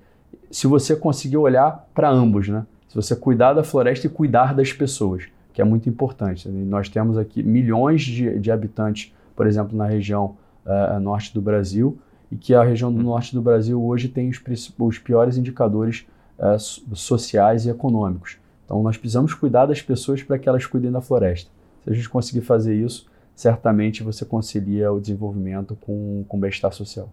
se 0.50 0.66
você 0.66 0.96
conseguir 0.96 1.36
olhar 1.36 1.90
para 1.94 2.10
ambos, 2.10 2.48
né? 2.48 2.66
Se 2.88 2.96
você 2.96 3.18
cuidar 3.18 3.52
da 3.52 3.66
floresta 3.66 4.08
e 4.08 4.10
cuidar 4.10 4.56
das 4.56 4.72
pessoas, 4.72 5.24
que 5.54 5.62
é 5.62 5.64
muito 5.64 5.88
importante. 5.88 6.50
Nós 6.50 6.90
temos 6.90 7.18
aqui 7.18 7.44
milhões 7.44 8.02
de, 8.02 8.40
de 8.40 8.52
habitantes, 8.52 9.14
por 9.36 9.46
exemplo, 9.46 9.78
na 9.78 9.86
região 9.86 10.36
uh, 10.66 11.00
norte 11.00 11.34
do 11.34 11.42
Brasil, 11.42 11.98
e 12.32 12.36
que 12.36 12.54
a 12.54 12.64
região 12.64 12.92
do 12.92 13.02
norte 13.02 13.34
do 13.34 13.42
Brasil 13.42 13.82
hoje 13.82 14.10
tem 14.10 14.30
os, 14.30 14.42
os 14.78 14.98
piores 14.98 15.38
indicadores 15.38 16.06
uh, 16.40 16.96
sociais 16.96 17.66
e 17.66 17.70
econômicos. 17.70 18.38
Então, 18.66 18.82
nós 18.82 18.98
precisamos 18.98 19.34
cuidar 19.34 19.68
das 19.68 19.82
pessoas 19.82 20.24
para 20.24 20.40
que 20.40 20.50
elas 20.50 20.66
cuidem 20.66 20.92
da 20.92 21.02
floresta. 21.02 21.52
Se 21.84 21.90
a 21.92 21.94
gente 21.94 22.10
conseguir 22.10 22.42
fazer 22.42 22.74
isso, 22.74 23.06
certamente 23.36 24.02
você 24.02 24.26
concilia 24.26 24.92
o 24.92 25.00
desenvolvimento 25.00 25.76
com, 25.76 26.26
com 26.28 26.40
bem-estar 26.40 26.72
social. 26.72 27.12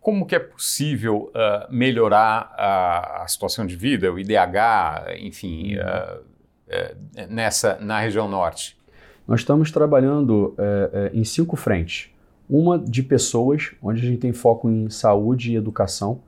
Como 0.00 0.26
que 0.26 0.34
é 0.34 0.38
possível 0.38 1.30
uh, 1.34 1.72
melhorar 1.72 2.54
a, 2.56 3.22
a, 3.22 3.28
situação 3.28 3.66
de 3.66 3.74
vida, 3.74 4.12
o 4.12 4.18
IDH, 4.18 5.16
enfim, 5.20 5.76
uh, 5.76 6.33
nessa, 7.28 7.78
na 7.80 8.00
região 8.00 8.28
norte? 8.28 8.76
Nós 9.26 9.40
estamos 9.40 9.70
trabalhando 9.70 10.54
eh, 10.58 10.90
eh, 10.92 11.10
em 11.14 11.24
cinco 11.24 11.56
frentes. 11.56 12.10
Uma 12.48 12.78
de 12.78 13.02
pessoas, 13.02 13.72
onde 13.82 14.02
a 14.02 14.04
gente 14.04 14.18
tem 14.18 14.32
foco 14.32 14.68
em 14.68 14.90
saúde 14.90 15.52
e 15.52 15.56
educação. 15.56 16.20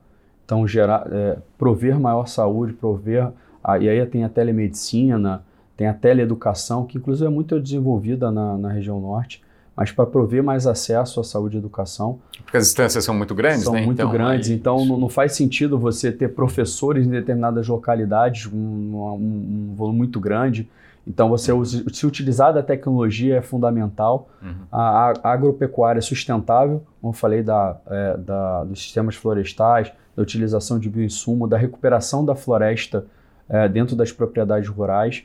Então, 0.43 0.67
gerar, 0.67 1.07
eh, 1.11 1.37
prover 1.57 1.99
maior 1.99 2.27
saúde, 2.27 2.73
prover. 2.73 3.31
Ah, 3.63 3.77
e 3.77 3.87
aí 3.87 4.03
tem 4.07 4.23
a 4.23 4.29
telemedicina, 4.29 5.43
tem 5.75 5.87
a 5.87 5.93
teleeducação, 5.93 6.85
que 6.85 6.97
inclusive 6.97 7.27
é 7.27 7.29
muito 7.29 7.59
desenvolvida 7.59 8.31
na, 8.31 8.57
na 8.57 8.69
região 8.71 8.99
norte, 8.99 9.43
mas 9.77 9.91
para 9.91 10.07
prover 10.07 10.43
mais 10.43 10.65
acesso 10.65 11.19
à 11.19 11.23
saúde 11.23 11.55
e 11.55 11.59
educação. 11.59 12.17
Porque 12.43 12.57
as 12.57 12.63
distâncias 12.63 13.03
são 13.03 13.13
muito 13.13 13.35
grandes, 13.35 13.63
são 13.63 13.73
né? 13.73 13.85
muito 13.85 13.99
então, 13.99 14.11
grandes, 14.11 14.49
então 14.49 14.83
não, 14.83 14.97
não, 14.97 15.07
faz 15.07 15.33
sentido 15.33 15.77
você 15.77 16.11
ter 16.11 16.29
professores 16.29 17.05
em 17.05 17.11
determinadas 17.11 17.67
localidades, 17.67 18.51
um, 18.51 18.57
um, 18.57 19.69
um 19.69 19.75
volume 19.75 19.99
muito 19.99 20.19
grande. 20.19 20.67
Então, 21.05 21.29
você 21.29 21.53
se 21.93 22.05
utilizar 22.05 22.53
da 22.53 22.61
tecnologia 22.61 23.37
é 23.37 23.41
fundamental. 23.41 24.27
Uhum. 24.41 24.55
A, 24.69 25.13
a, 25.23 25.31
agropecuária 25.31 26.01
sustentável, 26.01 26.83
como 26.99 27.13
eu 27.13 27.17
falei, 27.17 27.43
da, 27.43 27.77
é, 27.87 28.17
da, 28.17 28.63
dos 28.65 28.81
sistemas 28.81 29.15
florestais, 29.15 29.93
da 30.15 30.23
utilização 30.23 30.77
de 30.77 30.89
bioinsumo, 30.89 31.47
da 31.47 31.55
recuperação 31.55 32.25
da 32.25 32.35
floresta 32.35 33.05
é, 33.47 33.69
dentro 33.69 33.95
das 33.95 34.11
propriedades 34.11 34.67
rurais. 34.67 35.23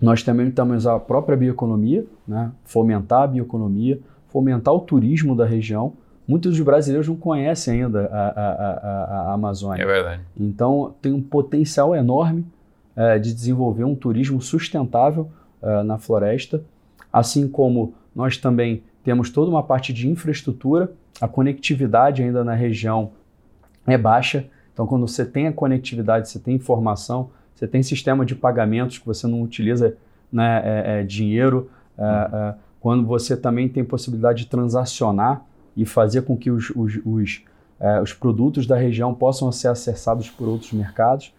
Nós 0.00 0.22
também 0.22 0.50
temos 0.50 0.86
a 0.86 0.98
própria 0.98 1.36
bioeconomia, 1.36 2.04
né? 2.26 2.50
fomentar 2.64 3.22
a 3.22 3.26
bioeconomia, 3.26 4.00
fomentar 4.28 4.74
o 4.74 4.80
turismo 4.80 5.36
da 5.36 5.44
região. 5.46 5.94
Muitos 6.26 6.56
dos 6.56 6.64
brasileiros 6.64 7.06
não 7.06 7.16
conhecem 7.16 7.82
ainda 7.82 8.06
a, 8.06 8.28
a, 8.28 8.50
a, 8.50 9.30
a 9.30 9.32
Amazônia. 9.34 9.82
É 9.82 9.86
verdade. 9.86 10.22
Então, 10.38 10.94
tem 11.00 11.12
um 11.12 11.22
potencial 11.22 11.94
enorme 11.94 12.44
é, 12.96 13.18
de 13.18 13.32
desenvolver 13.32 13.84
um 13.84 13.94
turismo 13.94 14.40
sustentável 14.40 15.30
é, 15.62 15.82
na 15.82 15.98
floresta, 15.98 16.62
assim 17.12 17.46
como 17.46 17.94
nós 18.14 18.36
também 18.36 18.82
temos 19.02 19.30
toda 19.30 19.50
uma 19.50 19.62
parte 19.62 19.92
de 19.92 20.08
infraestrutura, 20.08 20.90
a 21.20 21.28
conectividade 21.28 22.22
ainda 22.22 22.42
na 22.42 22.54
região 22.54 23.12
é 23.86 23.98
baixa. 23.98 24.46
Então, 24.72 24.86
quando 24.86 25.06
você 25.06 25.24
tem 25.24 25.46
a 25.46 25.52
conectividade, 25.52 26.28
você 26.28 26.38
tem 26.38 26.54
informação, 26.54 27.30
você 27.54 27.68
tem 27.68 27.82
sistema 27.82 28.24
de 28.24 28.34
pagamentos 28.34 28.98
que 28.98 29.06
você 29.06 29.26
não 29.26 29.42
utiliza 29.42 29.96
né, 30.32 30.60
é, 30.64 31.00
é, 31.00 31.02
dinheiro. 31.04 31.70
É, 31.96 32.02
é, 32.02 32.54
quando 32.80 33.06
você 33.06 33.36
também 33.36 33.68
tem 33.68 33.84
possibilidade 33.84 34.44
de 34.44 34.46
transacionar 34.46 35.42
e 35.76 35.86
fazer 35.86 36.22
com 36.22 36.36
que 36.36 36.50
os, 36.50 36.70
os, 36.70 37.00
os, 37.04 37.42
é, 37.80 38.00
os 38.00 38.12
produtos 38.12 38.66
da 38.66 38.76
região 38.76 39.14
possam 39.14 39.50
ser 39.52 39.68
acessados 39.68 40.28
por 40.28 40.48
outros 40.48 40.72
mercados. 40.72 41.32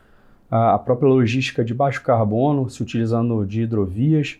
a 0.49 0.79
própria 0.79 1.09
logística 1.09 1.63
de 1.63 1.73
baixo 1.73 2.01
carbono, 2.01 2.69
se 2.69 2.81
utilizando 2.81 3.45
de 3.45 3.61
hidrovias, 3.61 4.39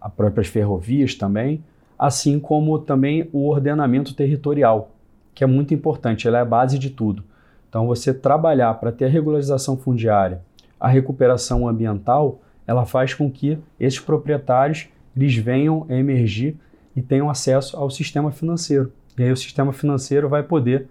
as 0.00 0.12
próprias 0.12 0.46
ferrovias 0.46 1.14
também, 1.14 1.62
assim 1.98 2.40
como 2.40 2.78
também 2.78 3.28
o 3.30 3.46
ordenamento 3.46 4.14
territorial, 4.14 4.90
que 5.34 5.44
é 5.44 5.46
muito 5.46 5.74
importante, 5.74 6.26
ela 6.26 6.38
é 6.38 6.40
a 6.40 6.46
base 6.46 6.78
de 6.78 6.88
tudo. 6.88 7.22
Então, 7.70 7.86
você 7.86 8.12
trabalhar 8.12 8.74
para 8.74 8.90
ter 8.90 9.04
a 9.04 9.08
regularização 9.08 9.76
fundiária, 9.76 10.42
a 10.78 10.88
recuperação 10.88 11.68
ambiental, 11.68 12.42
ela 12.66 12.84
faz 12.84 13.14
com 13.14 13.30
que 13.30 13.58
esses 13.78 14.00
proprietários 14.00 14.88
eles 15.16 15.36
venham 15.36 15.86
a 15.88 15.94
emergir 15.94 16.56
e 16.96 17.00
tenham 17.00 17.30
acesso 17.30 17.76
ao 17.76 17.88
sistema 17.88 18.32
financeiro. 18.32 18.92
E 19.16 19.22
aí 19.22 19.30
o 19.30 19.36
sistema 19.36 19.72
financeiro 19.72 20.28
vai 20.28 20.42
poder 20.42 20.88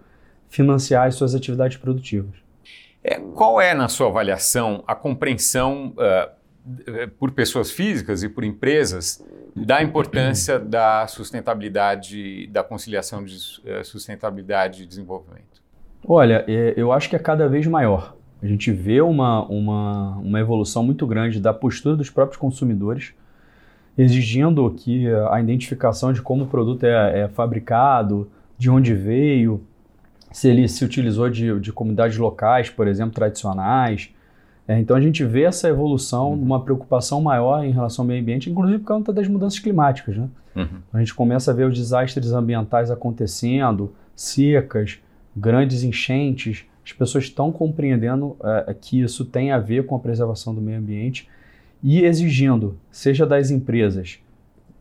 financiar 0.48 1.08
as 1.08 1.16
suas 1.16 1.36
atividades 1.36 1.78
produtivas. 1.78 2.36
É, 3.04 3.20
qual 3.20 3.60
é, 3.60 3.74
na 3.74 3.88
sua 3.88 4.08
avaliação, 4.08 4.84
a 4.88 4.96
compreensão 4.96 5.94
uh, 5.98 7.10
por 7.18 7.32
pessoas 7.32 7.72
físicas 7.72 8.24
e 8.24 8.30
por 8.30 8.44
empresas 8.44 9.24
da 9.56 9.82
importância 9.82 10.60
da 10.60 11.08
sustentabilidade, 11.08 12.48
da 12.48 12.64
conciliação 12.64 13.24
de 13.24 13.36
uh, 13.36 13.84
sustentabilidade 13.84 14.84
e 14.84 14.86
desenvolvimento? 14.86 15.62
Olha, 16.06 16.44
é, 16.48 16.74
eu 16.76 16.92
acho 16.92 17.10
que 17.10 17.16
é 17.16 17.20
cada 17.20 17.48
vez 17.48 17.68
maior. 17.68 18.16
A 18.42 18.48
gente 18.48 18.72
vê 18.72 19.02
uma, 19.02 19.46
uma, 19.46 20.18
uma 20.18 20.40
evolução 20.40 20.84
muito 20.84 21.06
grande 21.06 21.40
da 21.40 21.54
postura 21.54 21.96
dos 21.96 22.10
próprios 22.10 22.38
consumidores, 22.38 23.14
exigindo 23.98 24.70
que 24.72 25.08
a 25.30 25.42
identificação 25.42 26.14
de 26.14 26.22
como 26.22 26.46
o 26.46 26.48
produto 26.48 26.86
é, 26.86 27.22
é 27.22 27.28
fabricado, 27.28 28.30
de 28.58 28.70
onde 28.70 28.94
veio, 28.94 29.62
se 30.32 30.48
ele 30.48 30.68
se 30.68 30.86
utilizou 30.86 31.30
de, 31.30 31.60
de 31.60 31.72
comunidades 31.72 32.18
locais, 32.18 32.70
por 32.70 32.88
exemplo, 32.88 33.14
tradicionais. 33.14 34.10
É, 34.68 34.80
então 34.80 34.96
a 34.96 35.02
gente 35.02 35.24
vê 35.26 35.44
essa 35.44 35.68
evolução, 35.68 36.32
uhum. 36.32 36.42
uma 36.42 36.64
preocupação 36.64 37.20
maior 37.20 37.64
em 37.64 37.72
relação 37.72 38.04
ao 38.04 38.08
meio 38.08 38.22
ambiente, 38.22 38.50
inclusive 38.50 38.80
por 38.80 38.88
conta 38.88 39.12
das 39.12 39.28
mudanças 39.28 39.60
climáticas. 39.60 40.16
Né? 40.16 40.30
Uhum. 40.56 40.68
A 40.94 41.00
gente 41.00 41.14
começa 41.14 41.52
a 41.52 41.54
ver 41.54 41.66
os 41.66 41.78
desastres 41.78 42.32
ambientais 42.32 42.92
acontecendo, 42.92 43.94
secas, 44.16 45.00
grandes 45.40 45.84
enchentes, 45.84 46.66
as 46.86 46.92
pessoas 46.92 47.26
estão 47.26 47.52
compreendendo 47.52 48.36
é, 48.44 48.74
que 48.74 49.02
isso 49.02 49.26
tem 49.26 49.52
a 49.52 49.60
ver 49.60 49.86
com 49.86 49.96
a 49.96 50.00
preservação 50.00 50.54
do 50.54 50.62
meio 50.62 50.80
ambiente 50.80 51.28
e 51.84 52.02
exigindo, 52.02 52.78
seja 52.92 53.26
das 53.26 53.52
empresas, 53.52 54.20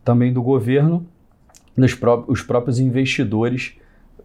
também 0.04 0.32
do 0.32 0.42
governo, 0.42 1.06
pró 2.00 2.24
os 2.26 2.42
próprios 2.42 2.80
investidores 2.80 3.74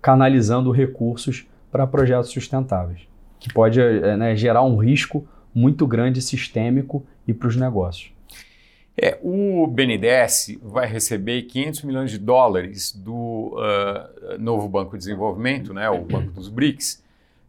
canalizando 0.02 0.72
recursos 0.72 1.46
para 1.72 1.86
projetos 1.86 2.30
sustentáveis, 2.32 3.02
que 3.40 3.54
pode 3.54 3.80
é, 3.80 4.16
né, 4.18 4.36
gerar 4.36 4.64
um 4.64 4.78
risco 4.78 5.28
muito 5.54 5.86
grande 5.86 6.22
sistêmico 6.22 7.06
e 7.28 7.34
para 7.34 7.48
os 7.48 7.56
negócios. 7.56 8.13
É, 8.96 9.18
o 9.24 9.66
BNDES 9.66 10.60
vai 10.62 10.86
receber 10.86 11.44
500 11.44 11.84
milhões 11.84 12.12
de 12.12 12.20
dólares 12.20 12.92
do 12.92 13.56
uh, 13.58 14.38
novo 14.40 14.70
Banco 14.70 14.92
de 14.92 15.00
Desenvolvimento, 15.00 15.74
né, 15.74 15.90
o 15.90 16.02
Banco 16.02 16.32
dos 16.32 16.48
BRICS, 16.48 17.04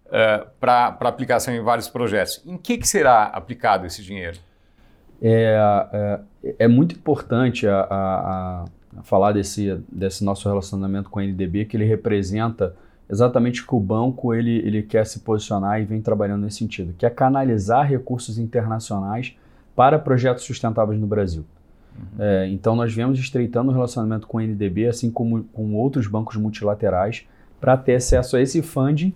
uh, 0.07 0.49
para 0.59 0.97
aplicação 1.03 1.53
em 1.53 1.61
vários 1.61 1.87
projetos. 1.87 2.43
Em 2.47 2.57
que, 2.57 2.79
que 2.79 2.89
será 2.89 3.25
aplicado 3.25 3.87
esse 3.87 4.03
dinheiro? 4.03 4.39
É, 5.21 5.59
é, 6.43 6.55
é 6.61 6.69
muito 6.69 6.95
importante 6.95 7.69
a, 7.69 7.81
a, 7.81 8.65
a, 8.97 9.03
falar 9.03 9.33
desse, 9.33 9.83
desse 9.87 10.25
nosso 10.25 10.49
relacionamento 10.49 11.11
com 11.11 11.19
a 11.19 11.23
NDB, 11.23 11.67
que 11.67 11.77
ele 11.77 11.85
representa 11.85 12.75
exatamente 13.09 13.63
o 13.63 13.67
que 13.67 13.75
o 13.75 13.81
banco 13.81 14.33
ele, 14.33 14.59
ele 14.67 14.83
quer 14.83 15.05
se 15.05 15.21
posicionar 15.21 15.79
e 15.79 15.85
vem 15.85 16.01
trabalhando 16.01 16.43
nesse 16.43 16.57
sentido, 16.57 16.95
que 16.97 17.05
é 17.05 17.11
canalizar 17.11 17.87
recursos 17.87 18.39
internacionais 18.39 19.37
para 19.75 19.99
projetos 19.99 20.45
sustentáveis 20.45 21.01
no 21.01 21.07
Brasil. 21.07 21.45
Uhum. 21.97 22.25
É, 22.25 22.49
então, 22.49 22.75
nós 22.77 22.93
viemos 22.93 23.19
estreitando 23.19 23.71
o 23.71 23.75
relacionamento 23.75 24.27
com 24.27 24.39
o 24.39 24.41
NDB, 24.41 24.87
assim 24.87 25.11
como 25.11 25.45
com 25.45 25.75
outros 25.75 26.07
bancos 26.07 26.37
multilaterais, 26.37 27.27
para 27.61 27.77
ter 27.77 27.97
acesso 27.97 28.37
a 28.37 28.41
esse 28.41 28.63
funding 28.63 29.15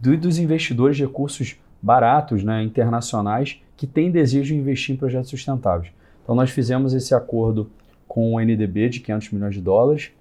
do, 0.00 0.16
dos 0.16 0.38
investidores 0.38 0.96
de 0.96 1.04
recursos 1.04 1.56
baratos, 1.82 2.42
né, 2.42 2.62
internacionais, 2.62 3.60
que 3.76 3.86
têm 3.86 4.10
desejo 4.10 4.54
de 4.54 4.60
investir 4.60 4.94
em 4.94 4.98
projetos 4.98 5.30
sustentáveis. 5.30 5.92
Então, 6.22 6.34
nós 6.34 6.50
fizemos 6.50 6.94
esse 6.94 7.14
acordo 7.14 7.70
com 8.06 8.34
o 8.34 8.40
NDB 8.40 8.88
de 8.88 9.00
500 9.00 9.30
milhões 9.32 9.54
de 9.54 9.60
dólares, 9.60 10.12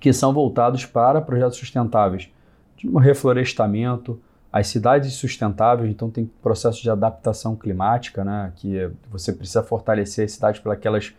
que 0.00 0.12
são 0.12 0.32
voltados 0.32 0.84
para 0.84 1.20
projetos 1.20 1.56
sustentáveis, 1.56 2.28
de 2.76 2.88
reflorestamento, 2.88 4.20
as 4.52 4.66
cidades 4.66 5.14
sustentáveis, 5.14 5.90
então 5.90 6.10
tem 6.10 6.30
processo 6.42 6.82
de 6.82 6.90
adaptação 6.90 7.56
climática, 7.56 8.22
né, 8.22 8.52
que 8.54 8.90
você 9.10 9.32
precisa 9.32 9.62
fortalecer 9.62 10.26
as 10.26 10.32
cidades 10.32 10.60
para 10.60 10.76
que 10.76 10.86
elas 10.86 11.14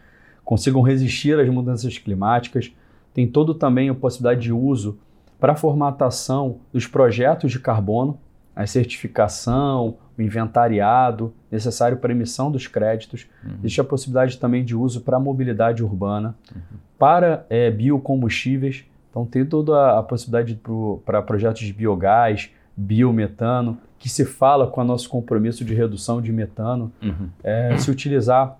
consigam 0.46 0.82
resistir 0.82 1.40
às 1.40 1.50
mudanças 1.50 1.98
climáticas. 1.98 2.72
Tem 3.12 3.28
todo 3.28 3.56
também 3.56 3.90
a 3.90 3.96
possibilidade 3.96 4.42
de 4.42 4.54
uso 4.54 5.00
para 5.40 5.54
a 5.54 5.56
formatação 5.56 6.60
dos 6.72 6.86
projetos 6.86 7.52
de 7.52 7.60
carbono, 7.60 8.20
a 8.56 8.68
certificação, 8.68 9.98
o 10.18 10.22
inventariado 10.22 11.34
necessário 11.52 11.98
para 11.98 12.12
emissão 12.12 12.52
dos 12.52 12.68
créditos. 12.68 13.28
Uhum. 13.44 13.56
Existe 13.60 13.82
a 13.82 13.84
possibilidade 13.84 14.38
também 14.38 14.64
de 14.64 14.76
uso 14.76 15.02
para 15.02 15.18
a 15.18 15.20
mobilidade 15.20 15.84
urbana, 15.84 16.36
uhum. 16.54 16.78
para 17.00 17.48
é, 17.50 17.72
biocombustíveis. 17.72 18.86
Então, 19.10 19.26
tem 19.26 19.44
toda 19.44 19.98
a 19.98 20.04
possibilidade 20.04 20.60
para 21.04 21.22
projetos 21.22 21.62
de 21.62 21.74
biogás, 21.74 22.52
biometano, 22.76 23.78
que 24.00 24.10
se 24.10 24.26
fala 24.26 24.68
com 24.68 24.82
o 24.82 24.84
nosso 24.84 25.10
compromisso 25.10 25.64
de 25.64 25.74
redução 25.74 26.22
de 26.22 26.32
metano, 26.32 26.92
uhum. 27.02 27.30
é, 27.44 27.78
se 27.78 27.90
utilizar 27.90 28.58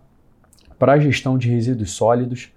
para 0.80 0.94
a 0.94 1.00
gestão 1.00 1.38
de 1.38 1.50
resíduos 1.50 1.92
sólidos, 1.92 2.52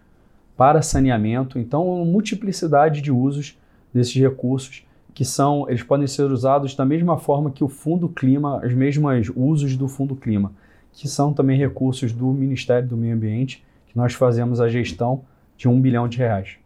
para 0.56 0.80
saneamento. 0.82 1.58
Então, 1.58 1.86
uma 1.86 2.04
multiplicidade 2.04 3.00
de 3.00 3.12
usos 3.12 3.58
desses 3.92 4.14
recursos 4.14 4.84
que 5.12 5.24
são, 5.24 5.66
eles 5.68 5.82
podem 5.82 6.06
ser 6.06 6.30
usados 6.30 6.74
da 6.74 6.84
mesma 6.84 7.16
forma 7.16 7.50
que 7.50 7.64
o 7.64 7.68
Fundo 7.68 8.08
Clima, 8.08 8.60
os 8.64 8.74
mesmos 8.74 9.32
usos 9.34 9.76
do 9.76 9.88
Fundo 9.88 10.14
Clima, 10.14 10.52
que 10.92 11.08
são 11.08 11.32
também 11.32 11.58
recursos 11.58 12.12
do 12.12 12.26
Ministério 12.26 12.86
do 12.88 12.96
Meio 12.96 13.14
Ambiente, 13.14 13.64
que 13.86 13.96
nós 13.96 14.12
fazemos 14.12 14.60
a 14.60 14.68
gestão 14.68 15.22
de 15.56 15.68
um 15.68 15.80
bilhão 15.80 16.06
de 16.06 16.18
reais. 16.18 16.58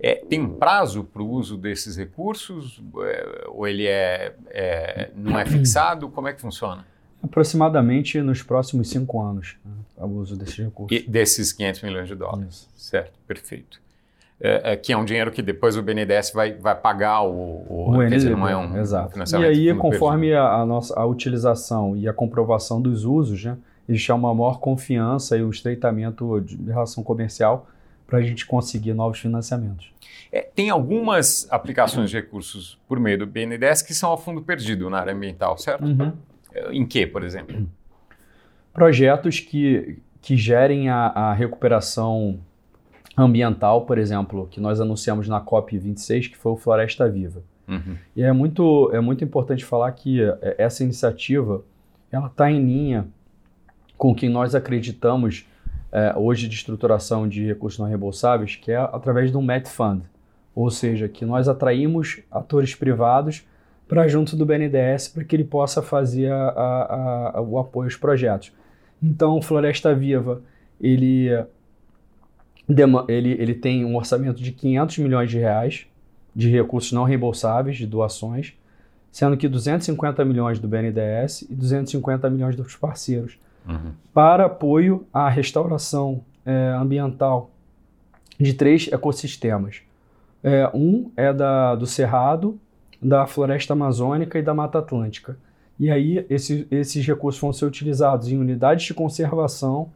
É, 0.00 0.14
tem 0.14 0.40
um 0.40 0.50
prazo 0.50 1.02
para 1.02 1.22
o 1.22 1.28
uso 1.28 1.56
desses 1.56 1.96
recursos? 1.96 2.80
É, 3.02 3.44
ou 3.48 3.66
ele 3.66 3.86
é, 3.86 4.34
é, 4.48 5.10
não 5.14 5.38
é 5.38 5.44
fixado? 5.44 6.08
Como 6.08 6.28
é 6.28 6.32
que 6.32 6.40
funciona? 6.40 6.86
Aproximadamente 7.22 8.20
nos 8.20 8.42
próximos 8.42 8.90
cinco 8.90 9.20
anos, 9.20 9.56
né, 9.64 9.72
o 9.96 10.06
uso 10.06 10.36
desses 10.36 10.56
recursos. 10.56 10.96
E 10.96 11.08
desses 11.08 11.52
500 11.52 11.82
milhões 11.82 12.08
de 12.08 12.14
dólares. 12.14 12.54
Isso. 12.54 12.68
Certo, 12.76 13.18
perfeito. 13.26 13.80
É, 14.40 14.72
é, 14.72 14.76
que 14.76 14.92
é 14.92 14.96
um 14.96 15.04
dinheiro 15.04 15.32
que 15.32 15.42
depois 15.42 15.76
o 15.76 15.82
BNDES 15.82 16.30
vai, 16.32 16.52
vai 16.52 16.76
pagar 16.76 17.22
o, 17.22 17.64
o, 17.68 17.98
o 17.98 18.06
dizer, 18.06 18.36
não 18.36 18.48
é 18.48 18.56
um 18.56 18.78
exato. 18.78 19.14
financiamento. 19.14 19.52
E 19.52 19.68
aí, 19.68 19.76
conforme 19.76 20.32
a, 20.32 20.60
a, 20.60 20.64
nossa 20.64 20.96
a 20.96 21.04
utilização 21.04 21.96
e 21.96 22.06
a 22.06 22.12
comprovação 22.12 22.80
dos 22.80 23.04
usos, 23.04 23.44
né, 23.44 23.58
existe 23.88 24.12
uma 24.12 24.32
maior 24.32 24.60
confiança 24.60 25.36
e 25.36 25.42
o 25.42 25.50
estreitamento 25.50 26.40
de 26.40 26.70
relação 26.70 27.02
comercial 27.02 27.66
para 28.08 28.18
a 28.18 28.22
gente 28.22 28.46
conseguir 28.46 28.94
novos 28.94 29.20
financiamentos. 29.20 29.92
É, 30.32 30.40
tem 30.40 30.70
algumas 30.70 31.46
aplicações 31.50 32.10
de 32.10 32.16
recursos 32.16 32.78
por 32.88 32.98
meio 32.98 33.18
do 33.18 33.26
BNDES 33.26 33.82
que 33.82 33.94
são 33.94 34.12
a 34.12 34.16
fundo 34.16 34.40
perdido 34.42 34.88
na 34.88 34.98
área 34.98 35.12
ambiental, 35.12 35.58
certo? 35.58 35.84
Uhum. 35.84 36.12
Em 36.70 36.86
que, 36.86 37.06
por 37.06 37.22
exemplo? 37.22 37.68
Projetos 38.72 39.40
que, 39.40 39.98
que 40.22 40.36
gerem 40.36 40.88
a, 40.88 41.08
a 41.08 41.32
recuperação 41.34 42.40
ambiental, 43.16 43.82
por 43.84 43.98
exemplo, 43.98 44.48
que 44.50 44.60
nós 44.60 44.80
anunciamos 44.80 45.28
na 45.28 45.40
COP26, 45.40 46.30
que 46.30 46.36
foi 46.36 46.52
o 46.52 46.56
Floresta 46.56 47.08
Viva. 47.10 47.42
Uhum. 47.68 47.96
E 48.16 48.22
é 48.22 48.32
muito, 48.32 48.90
é 48.94 49.00
muito 49.00 49.22
importante 49.22 49.64
falar 49.64 49.92
que 49.92 50.22
é, 50.22 50.54
essa 50.56 50.82
iniciativa 50.82 51.62
ela 52.10 52.28
está 52.28 52.50
em 52.50 52.64
linha 52.64 53.06
com 53.98 54.12
o 54.12 54.14
que 54.14 54.28
nós 54.28 54.54
acreditamos 54.54 55.46
é, 55.90 56.14
hoje 56.16 56.48
de 56.48 56.54
estruturação 56.54 57.28
de 57.28 57.46
recursos 57.46 57.78
não 57.78 57.86
reembolsáveis, 57.86 58.56
que 58.56 58.70
é 58.70 58.76
através 58.76 59.30
do 59.30 59.40
MET 59.40 59.68
Fund, 59.68 60.02
ou 60.54 60.70
seja, 60.70 61.08
que 61.08 61.24
nós 61.24 61.48
atraímos 61.48 62.20
atores 62.30 62.74
privados 62.74 63.46
para 63.86 64.06
junto 64.06 64.36
do 64.36 64.44
BNDES 64.44 65.08
para 65.08 65.24
que 65.24 65.34
ele 65.34 65.44
possa 65.44 65.80
fazer 65.80 66.30
a, 66.30 66.48
a, 66.48 67.38
a, 67.38 67.40
o 67.40 67.58
apoio 67.58 67.86
aos 67.86 67.96
projetos. 67.96 68.52
Então, 69.02 69.40
Floresta 69.40 69.94
Viva, 69.94 70.42
ele 70.80 71.30
ele, 73.08 73.30
ele 73.30 73.54
tem 73.54 73.82
um 73.82 73.96
orçamento 73.96 74.42
de 74.42 74.52
500 74.52 74.98
milhões 74.98 75.30
de 75.30 75.38
reais 75.38 75.86
de 76.36 76.50
recursos 76.50 76.92
não 76.92 77.04
reembolsáveis, 77.04 77.78
de 77.78 77.86
doações, 77.86 78.54
sendo 79.10 79.36
que 79.36 79.48
250 79.48 80.24
milhões 80.24 80.58
do 80.58 80.68
BNDES 80.68 81.42
e 81.50 81.54
250 81.54 82.28
milhões 82.30 82.54
dos 82.54 82.76
parceiros, 82.76 83.38
uhum. 83.68 83.92
para 84.12 84.46
apoio 84.46 85.06
à 85.12 85.28
restauração 85.28 86.22
é, 86.44 86.74
ambiental 86.76 87.50
de 88.38 88.54
três 88.54 88.88
ecossistemas. 88.90 89.82
É, 90.42 90.70
um 90.72 91.10
é 91.16 91.32
da, 91.32 91.74
do 91.74 91.86
Cerrado, 91.86 92.58
da 93.02 93.26
Floresta 93.26 93.74
Amazônica 93.74 94.38
e 94.38 94.42
da 94.42 94.54
Mata 94.54 94.78
Atlântica. 94.78 95.36
E 95.78 95.90
aí 95.90 96.24
esse, 96.28 96.66
esses 96.70 97.06
recursos 97.06 97.40
vão 97.40 97.52
ser 97.52 97.66
utilizados 97.66 98.28
em 98.28 98.38
unidades 98.38 98.86
de 98.86 98.94
conservação 98.94 99.90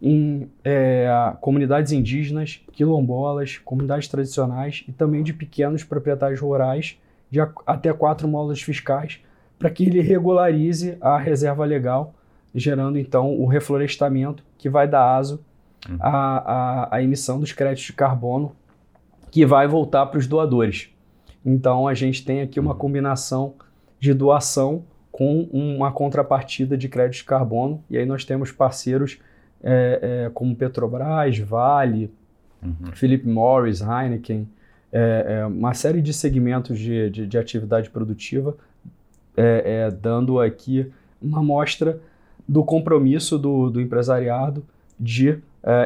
em 0.00 0.48
é, 0.64 1.08
comunidades 1.40 1.92
indígenas, 1.92 2.62
quilombolas, 2.72 3.58
comunidades 3.58 4.08
tradicionais 4.08 4.84
e 4.88 4.92
também 4.92 5.22
de 5.22 5.32
pequenos 5.32 5.82
proprietários 5.82 6.40
rurais 6.40 6.98
de 7.30 7.40
até 7.66 7.92
quatro 7.92 8.28
módulos 8.28 8.62
fiscais, 8.62 9.20
para 9.58 9.70
que 9.70 9.84
ele 9.84 10.00
regularize 10.00 10.96
a 11.00 11.18
reserva 11.18 11.64
legal, 11.64 12.14
gerando 12.56 12.98
então 12.98 13.38
o 13.38 13.46
reflorestamento 13.46 14.42
que 14.56 14.68
vai 14.68 14.88
dar 14.88 15.16
aso 15.16 15.44
uhum. 15.88 15.98
à, 16.00 16.38
à, 16.90 16.96
à 16.96 17.02
emissão 17.02 17.38
dos 17.38 17.52
créditos 17.52 17.84
de 17.84 17.92
carbono, 17.92 18.56
que 19.30 19.44
vai 19.44 19.68
voltar 19.68 20.06
para 20.06 20.18
os 20.18 20.26
doadores. 20.26 20.88
Então 21.44 21.86
a 21.86 21.94
gente 21.94 22.24
tem 22.24 22.40
aqui 22.40 22.58
uma 22.58 22.72
uhum. 22.72 22.78
combinação 22.78 23.54
de 24.00 24.14
doação 24.14 24.84
com 25.12 25.42
uma 25.52 25.92
contrapartida 25.92 26.76
de 26.76 26.88
crédito 26.88 27.20
de 27.20 27.24
carbono, 27.24 27.82
e 27.88 27.96
aí 27.96 28.04
nós 28.04 28.24
temos 28.24 28.50
parceiros 28.50 29.18
é, 29.62 30.24
é, 30.26 30.30
como 30.30 30.54
Petrobras, 30.54 31.38
Vale, 31.38 32.10
uhum. 32.62 32.92
Philip 32.92 33.26
Morris, 33.26 33.80
Heineken, 33.80 34.48
é, 34.92 35.38
é, 35.40 35.46
uma 35.46 35.74
série 35.74 36.00
de 36.00 36.12
segmentos 36.12 36.78
de, 36.78 37.10
de, 37.10 37.26
de 37.26 37.38
atividade 37.38 37.90
produtiva, 37.90 38.56
é, 39.36 39.86
é, 39.86 39.90
dando 39.90 40.40
aqui 40.40 40.90
uma 41.20 41.40
amostra 41.40 42.00
do 42.48 42.64
compromisso 42.64 43.38
do, 43.38 43.70
do 43.70 43.80
empresariado 43.80 44.64
de 44.98 45.38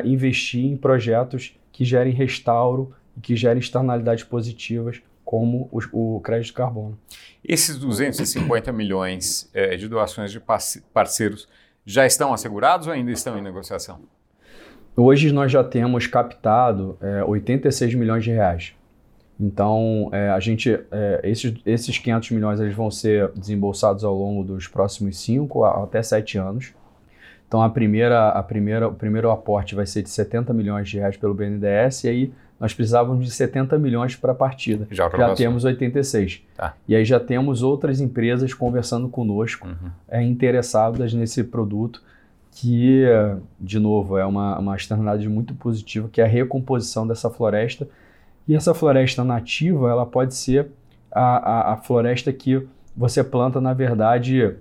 investir 0.04 0.64
em 0.66 0.76
projetos 0.76 1.56
que 1.72 1.84
gerem 1.84 2.12
restauro 2.12 2.92
e 3.16 3.20
que 3.20 3.34
gerem 3.34 3.58
externalidades 3.58 4.24
positivas, 4.24 5.00
como 5.24 5.70
o, 5.72 6.16
o 6.16 6.20
crédito 6.20 6.48
de 6.48 6.52
carbono. 6.52 6.98
Esses 7.42 7.78
250 7.78 8.70
milhões 8.72 9.50
de 9.78 9.88
doações 9.88 10.30
de 10.30 10.40
parceiros 10.92 11.48
já 11.84 12.04
estão 12.06 12.32
assegurados 12.32 12.86
ou 12.86 12.92
ainda 12.92 13.10
estão 13.10 13.38
em 13.38 13.42
negociação? 13.42 14.00
Hoje 14.96 15.32
nós 15.32 15.50
já 15.50 15.64
temos 15.64 16.06
captado 16.06 16.98
é, 17.00 17.24
86 17.24 17.94
milhões 17.94 18.24
de 18.24 18.30
reais. 18.30 18.74
Então, 19.40 20.10
é, 20.12 20.28
a 20.28 20.38
gente, 20.38 20.78
é, 20.90 21.20
esses, 21.24 21.54
esses 21.64 21.96
500 21.96 22.30
milhões 22.32 22.60
eles 22.60 22.74
vão 22.74 22.90
ser 22.90 23.30
desembolsados 23.32 24.04
ao 24.04 24.14
longo 24.14 24.44
dos 24.44 24.68
próximos 24.68 25.18
5 25.18 25.64
até 25.64 26.02
7 26.02 26.36
anos. 26.36 26.74
Então, 27.48 27.62
a 27.62 27.70
primeira, 27.70 28.28
a 28.28 28.42
primeira, 28.42 28.86
o 28.86 28.94
primeiro 28.94 29.30
aporte 29.30 29.74
vai 29.74 29.86
ser 29.86 30.02
de 30.02 30.10
70 30.10 30.52
milhões 30.52 30.88
de 30.88 30.98
reais 30.98 31.16
pelo 31.16 31.32
BNDES 31.32 32.04
e 32.04 32.08
aí 32.08 32.32
nós 32.60 32.74
precisávamos 32.74 33.24
de 33.24 33.30
70 33.30 33.78
milhões 33.78 34.14
para 34.14 34.32
a 34.32 34.34
partida. 34.34 34.86
Já, 34.90 35.08
já 35.08 35.34
temos 35.34 35.64
86. 35.64 36.42
Tá. 36.54 36.74
E 36.86 36.94
aí 36.94 37.04
já 37.06 37.18
temos 37.18 37.62
outras 37.62 37.98
empresas 37.98 38.52
conversando 38.52 39.08
conosco, 39.08 39.66
uhum. 39.66 39.90
é, 40.06 40.22
interessadas 40.22 41.14
nesse 41.14 41.42
produto, 41.42 42.02
que, 42.52 43.04
de 43.58 43.78
novo, 43.78 44.18
é 44.18 44.26
uma, 44.26 44.58
uma 44.58 44.76
externalidade 44.76 45.28
muito 45.28 45.54
positiva, 45.54 46.10
que 46.12 46.20
é 46.20 46.24
a 46.24 46.28
recomposição 46.28 47.06
dessa 47.06 47.30
floresta. 47.30 47.88
E 48.46 48.54
essa 48.54 48.74
floresta 48.74 49.22
nativa, 49.22 49.90
ela 49.90 50.06
pode 50.06 50.34
ser 50.34 50.70
a, 51.10 51.70
a, 51.70 51.72
a 51.72 51.76
floresta 51.76 52.32
que 52.32 52.66
você 52.96 53.22
planta, 53.22 53.60
na 53.60 53.72
verdade, 53.72 54.56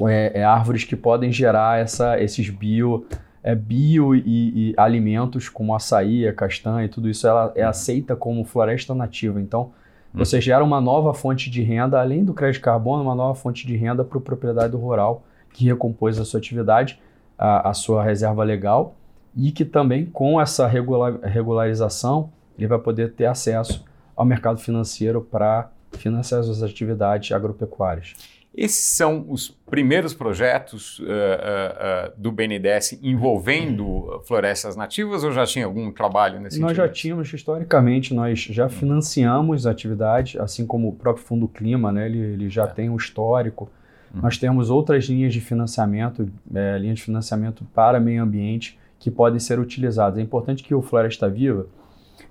é, 0.00 0.40
é, 0.40 0.44
árvores 0.44 0.84
que 0.84 0.96
podem 0.96 1.32
gerar 1.32 1.78
essa, 1.78 2.20
esses 2.20 2.50
bio 2.50 3.06
é, 3.46 3.54
bio 3.54 4.12
e, 4.12 4.22
e, 4.26 4.74
alimentos 4.76 5.48
como 5.48 5.72
açaí, 5.72 6.26
a 6.26 6.32
castanha 6.32 6.84
e 6.84 6.88
tudo 6.88 7.08
isso 7.08 7.28
ela 7.28 7.52
é 7.54 7.62
aceita 7.62 8.16
como 8.16 8.44
floresta 8.44 8.92
nativa. 8.92 9.40
Então, 9.40 9.70
hum. 10.12 10.18
você 10.18 10.40
gera 10.40 10.64
uma 10.64 10.80
nova 10.80 11.14
fonte 11.14 11.48
de 11.48 11.62
renda, 11.62 12.00
além 12.00 12.24
do 12.24 12.34
crédito 12.34 12.56
de 12.56 12.64
carbono, 12.64 13.04
uma 13.04 13.14
nova 13.14 13.36
fonte 13.36 13.64
de 13.64 13.76
renda 13.76 14.02
para 14.02 14.18
o 14.18 14.20
proprietário 14.20 14.76
rural 14.76 15.22
que 15.52 15.64
recompôs 15.64 16.18
a 16.18 16.24
sua 16.24 16.38
atividade, 16.38 17.00
a, 17.38 17.70
a, 17.70 17.72
sua 17.72 18.02
reserva 18.02 18.42
legal 18.42 18.96
e 19.36 19.52
que 19.52 19.64
também 19.64 20.04
com 20.04 20.40
essa 20.40 20.66
regular, 20.66 21.20
regularização 21.22 22.30
ele 22.56 22.66
vai 22.66 22.78
poder 22.78 23.12
ter 23.12 23.26
acesso 23.26 23.84
ao 24.14 24.24
mercado 24.24 24.58
financeiro 24.58 25.20
para 25.20 25.70
financiar 25.92 26.40
as 26.40 26.46
suas 26.46 26.62
atividades 26.62 27.32
agropecuárias. 27.32 28.14
Esses 28.56 28.84
são 28.96 29.26
os 29.28 29.50
primeiros 29.68 30.14
projetos 30.14 30.98
uh, 31.00 31.02
uh, 31.02 31.06
uh, 31.06 32.12
do 32.16 32.32
BNDES 32.32 32.98
envolvendo 33.02 34.22
florestas 34.26 34.74
nativas 34.74 35.22
ou 35.22 35.30
já 35.30 35.44
tinha 35.44 35.66
algum 35.66 35.92
trabalho 35.92 36.40
nesse 36.40 36.58
nós 36.58 36.70
sentido? 36.70 36.78
Nós 36.82 36.88
já 36.88 36.88
tínhamos, 36.88 37.34
historicamente, 37.34 38.14
nós 38.14 38.38
já 38.38 38.66
financiamos 38.70 39.66
atividades, 39.66 40.40
assim 40.40 40.66
como 40.66 40.88
o 40.88 40.92
próprio 40.92 41.22
Fundo 41.26 41.46
Clima, 41.46 41.92
né, 41.92 42.06
ele, 42.06 42.18
ele 42.18 42.48
já 42.48 42.64
é. 42.64 42.66
tem 42.68 42.88
um 42.88 42.96
histórico. 42.96 43.70
Uhum. 44.14 44.22
Nós 44.22 44.38
temos 44.38 44.70
outras 44.70 45.04
linhas 45.04 45.34
de 45.34 45.40
financiamento, 45.42 46.26
é, 46.54 46.78
linhas 46.78 46.96
de 46.96 47.04
financiamento 47.04 47.62
para 47.74 48.00
meio 48.00 48.22
ambiente 48.22 48.78
que 48.98 49.10
podem 49.10 49.38
ser 49.38 49.58
utilizadas. 49.58 50.18
É 50.18 50.22
importante 50.22 50.62
que 50.62 50.74
o 50.74 50.80
Floresta 50.80 51.28
Viva, 51.28 51.66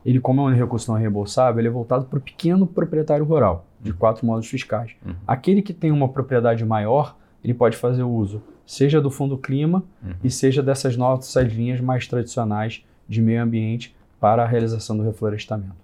ele 0.06 0.20
como 0.20 0.42
é 0.42 0.44
um 0.52 0.56
recurso 0.56 0.92
não 0.92 1.00
reembolsável, 1.00 1.60
ele 1.60 1.68
é 1.68 1.72
voltado 1.72 2.06
para 2.06 2.18
o 2.18 2.22
pequeno 2.22 2.66
proprietário 2.66 3.26
rural, 3.26 3.66
de 3.82 3.92
uhum. 3.92 3.98
quatro 3.98 4.26
modos 4.26 4.48
fiscais. 4.48 4.92
Uhum. 5.06 5.16
Aquele 5.28 5.62
que 5.62 5.74
tem 5.74 5.92
uma 5.92 6.10
propriedade 6.10 6.64
maior, 6.66 7.16
ele 7.44 7.54
pode 7.54 7.78
fazer 7.78 8.04
uso, 8.04 8.42
seja 8.66 9.00
do 9.00 9.12
Fundo 9.12 9.38
Clima 9.38 9.84
uhum. 10.04 10.14
e 10.24 10.30
seja 10.30 10.64
dessas 10.64 10.98
nossas 10.98 11.52
linhas 11.52 11.80
mais 11.80 12.08
tradicionais 12.08 12.84
de 13.08 13.22
meio 13.22 13.42
ambiente 13.42 13.96
para 14.20 14.44
a 14.44 14.48
realização 14.48 14.98
do 14.98 15.04
reflorestamento. 15.04 15.76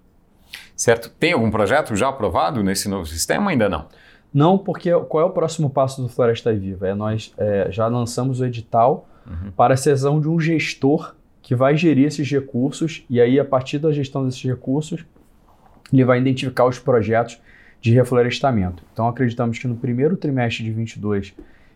Certo. 0.76 1.10
Tem 1.18 1.32
algum 1.32 1.50
projeto 1.50 1.94
já 1.94 2.08
aprovado 2.08 2.62
nesse 2.62 2.88
novo 2.88 3.06
sistema? 3.06 3.50
Ainda 3.50 3.68
não. 3.68 3.86
Não, 4.32 4.56
porque 4.56 4.90
qual 5.08 5.22
é 5.22 5.26
o 5.26 5.30
próximo 5.30 5.68
passo 5.68 6.02
do 6.02 6.08
Floresta 6.08 6.52
Viva? 6.52 6.88
É 6.88 6.94
nós 6.94 7.32
é, 7.36 7.68
já 7.70 7.86
lançamos 7.86 8.40
o 8.40 8.44
edital 8.44 9.06
uhum. 9.26 9.52
para 9.52 9.74
a 9.74 9.76
cessão 9.76 10.20
de 10.20 10.28
um 10.28 10.40
gestor 10.40 11.14
que 11.42 11.54
vai 11.54 11.76
gerir 11.76 12.06
esses 12.06 12.30
recursos 12.30 13.04
e 13.10 13.20
aí, 13.20 13.38
a 13.38 13.44
partir 13.44 13.78
da 13.78 13.90
gestão 13.92 14.24
desses 14.24 14.42
recursos, 14.42 15.04
ele 15.92 16.04
vai 16.04 16.18
identificar 16.20 16.64
os 16.64 16.78
projetos 16.78 17.40
de 17.80 17.92
reflorestamento. 17.92 18.84
Então, 18.92 19.08
acreditamos 19.08 19.58
que 19.58 19.66
no 19.66 19.76
primeiro 19.76 20.16
trimestre 20.16 20.64
de 20.64 20.70
22 20.70 21.34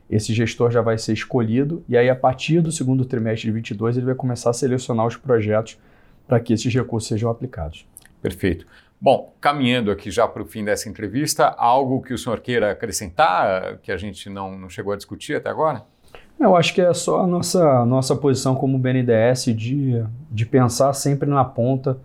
esse 0.08 0.32
gestor 0.32 0.70
já 0.70 0.80
vai 0.80 0.96
ser 0.96 1.12
escolhido 1.12 1.84
e 1.88 1.96
aí, 1.96 2.08
a 2.08 2.14
partir 2.14 2.60
do 2.60 2.70
segundo 2.70 3.04
trimestre 3.04 3.48
de 3.48 3.52
22, 3.52 3.96
ele 3.96 4.06
vai 4.06 4.14
começar 4.14 4.50
a 4.50 4.52
selecionar 4.52 5.04
os 5.04 5.16
projetos 5.16 5.76
para 6.28 6.38
que 6.38 6.52
esses 6.52 6.72
recursos 6.72 7.08
sejam 7.08 7.28
aplicados. 7.28 7.86
Perfeito. 8.22 8.64
Bom, 9.00 9.34
caminhando 9.40 9.90
aqui 9.90 10.10
já 10.10 10.26
para 10.26 10.42
o 10.42 10.46
fim 10.46 10.64
dessa 10.64 10.88
entrevista, 10.88 11.48
algo 11.48 12.00
que 12.00 12.14
o 12.14 12.18
senhor 12.18 12.40
queira 12.40 12.70
acrescentar 12.70 13.78
que 13.78 13.92
a 13.92 13.96
gente 13.96 14.30
não, 14.30 14.56
não 14.56 14.70
chegou 14.70 14.92
a 14.92 14.96
discutir 14.96 15.34
até 15.34 15.50
agora? 15.50 15.84
Eu 16.38 16.54
acho 16.54 16.74
que 16.74 16.80
é 16.82 16.92
só 16.92 17.22
a 17.22 17.26
nossa, 17.26 17.84
nossa 17.86 18.14
posição 18.14 18.54
como 18.54 18.78
BNDES 18.78 19.46
de, 19.56 20.04
de 20.30 20.44
pensar 20.44 20.92
sempre 20.92 21.28
na 21.28 21.44
ponta, 21.44 21.98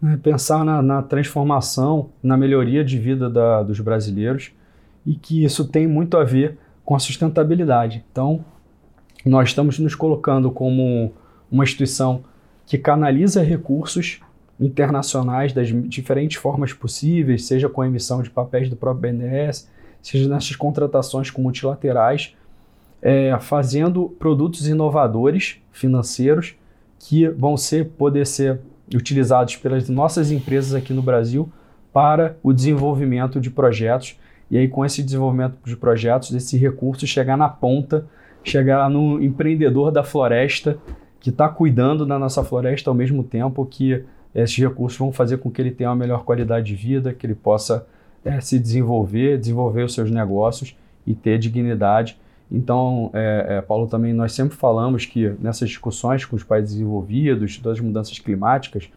né? 0.00 0.18
pensar 0.22 0.64
na, 0.64 0.82
na, 0.82 1.02
transformação, 1.02 2.10
na 2.22 2.36
melhoria 2.36 2.84
de 2.84 2.98
vida 2.98 3.30
da, 3.30 3.62
dos 3.62 3.80
brasileiros 3.80 4.52
e 5.06 5.14
que 5.14 5.44
isso 5.44 5.66
tem 5.66 5.86
muito 5.86 6.18
a 6.18 6.24
ver 6.24 6.58
com 6.84 6.94
a 6.94 6.98
sustentabilidade. 6.98 8.04
Então, 8.12 8.44
nós 9.24 9.48
estamos 9.48 9.78
nos 9.78 9.94
colocando 9.94 10.50
como 10.50 11.12
uma 11.50 11.64
instituição 11.64 12.22
que 12.66 12.76
canaliza 12.76 13.42
recursos 13.42 14.20
internacionais 14.60 15.54
das 15.54 15.68
diferentes 15.88 16.36
formas 16.36 16.72
possíveis, 16.74 17.46
seja 17.46 17.68
com 17.68 17.80
a 17.80 17.86
emissão 17.86 18.22
de 18.22 18.28
papéis 18.28 18.68
do 18.68 18.76
próprio 18.76 19.10
BNDES, 19.10 19.68
seja 20.02 20.28
nessas 20.28 20.54
contratações 20.54 21.30
com 21.30 21.40
multilaterais, 21.40 22.36
é, 23.02 23.36
fazendo 23.40 24.14
produtos 24.18 24.68
inovadores 24.68 25.58
financeiros 25.72 26.54
que 26.98 27.28
vão 27.28 27.56
ser, 27.56 27.86
poder 27.86 28.26
ser 28.26 28.60
utilizados 28.94 29.56
pelas 29.56 29.88
nossas 29.88 30.30
empresas 30.30 30.74
aqui 30.74 30.92
no 30.92 31.02
Brasil 31.02 31.50
para 31.92 32.36
o 32.42 32.52
desenvolvimento 32.52 33.40
de 33.40 33.50
projetos. 33.50 34.18
E 34.50 34.58
aí, 34.58 34.68
com 34.68 34.84
esse 34.84 35.02
desenvolvimento 35.02 35.56
de 35.64 35.76
projetos, 35.76 36.32
esse 36.32 36.56
recurso 36.58 37.06
chegar 37.06 37.36
na 37.36 37.48
ponta, 37.48 38.06
chegar 38.42 38.90
no 38.90 39.22
empreendedor 39.22 39.90
da 39.90 40.02
floresta 40.02 40.78
que 41.20 41.30
está 41.30 41.48
cuidando 41.48 42.06
da 42.06 42.18
nossa 42.18 42.42
floresta 42.42 42.90
ao 42.90 42.94
mesmo 42.94 43.22
tempo 43.22 43.64
que 43.66 44.04
esses 44.34 44.56
recursos 44.56 44.98
vão 44.98 45.12
fazer 45.12 45.38
com 45.38 45.50
que 45.50 45.60
ele 45.60 45.70
tenha 45.70 45.90
uma 45.90 45.96
melhor 45.96 46.24
qualidade 46.24 46.66
de 46.66 46.74
vida, 46.74 47.12
que 47.12 47.26
ele 47.26 47.34
possa 47.34 47.86
é, 48.24 48.40
se 48.40 48.58
desenvolver, 48.58 49.38
desenvolver 49.38 49.82
os 49.82 49.92
seus 49.92 50.10
negócios 50.10 50.76
e 51.06 51.14
ter 51.14 51.38
dignidade 51.38 52.18
então, 52.50 53.10
é, 53.12 53.46
é, 53.48 53.60
Paulo, 53.62 53.86
também 53.86 54.12
nós 54.12 54.32
sempre 54.32 54.56
falamos 54.56 55.06
que 55.06 55.28
nessas 55.38 55.68
discussões 55.68 56.24
com 56.24 56.34
os 56.34 56.42
países 56.42 56.72
desenvolvidos, 56.72 57.58
das 57.58 57.78
mudanças 57.78 58.18
climáticas, 58.18 58.90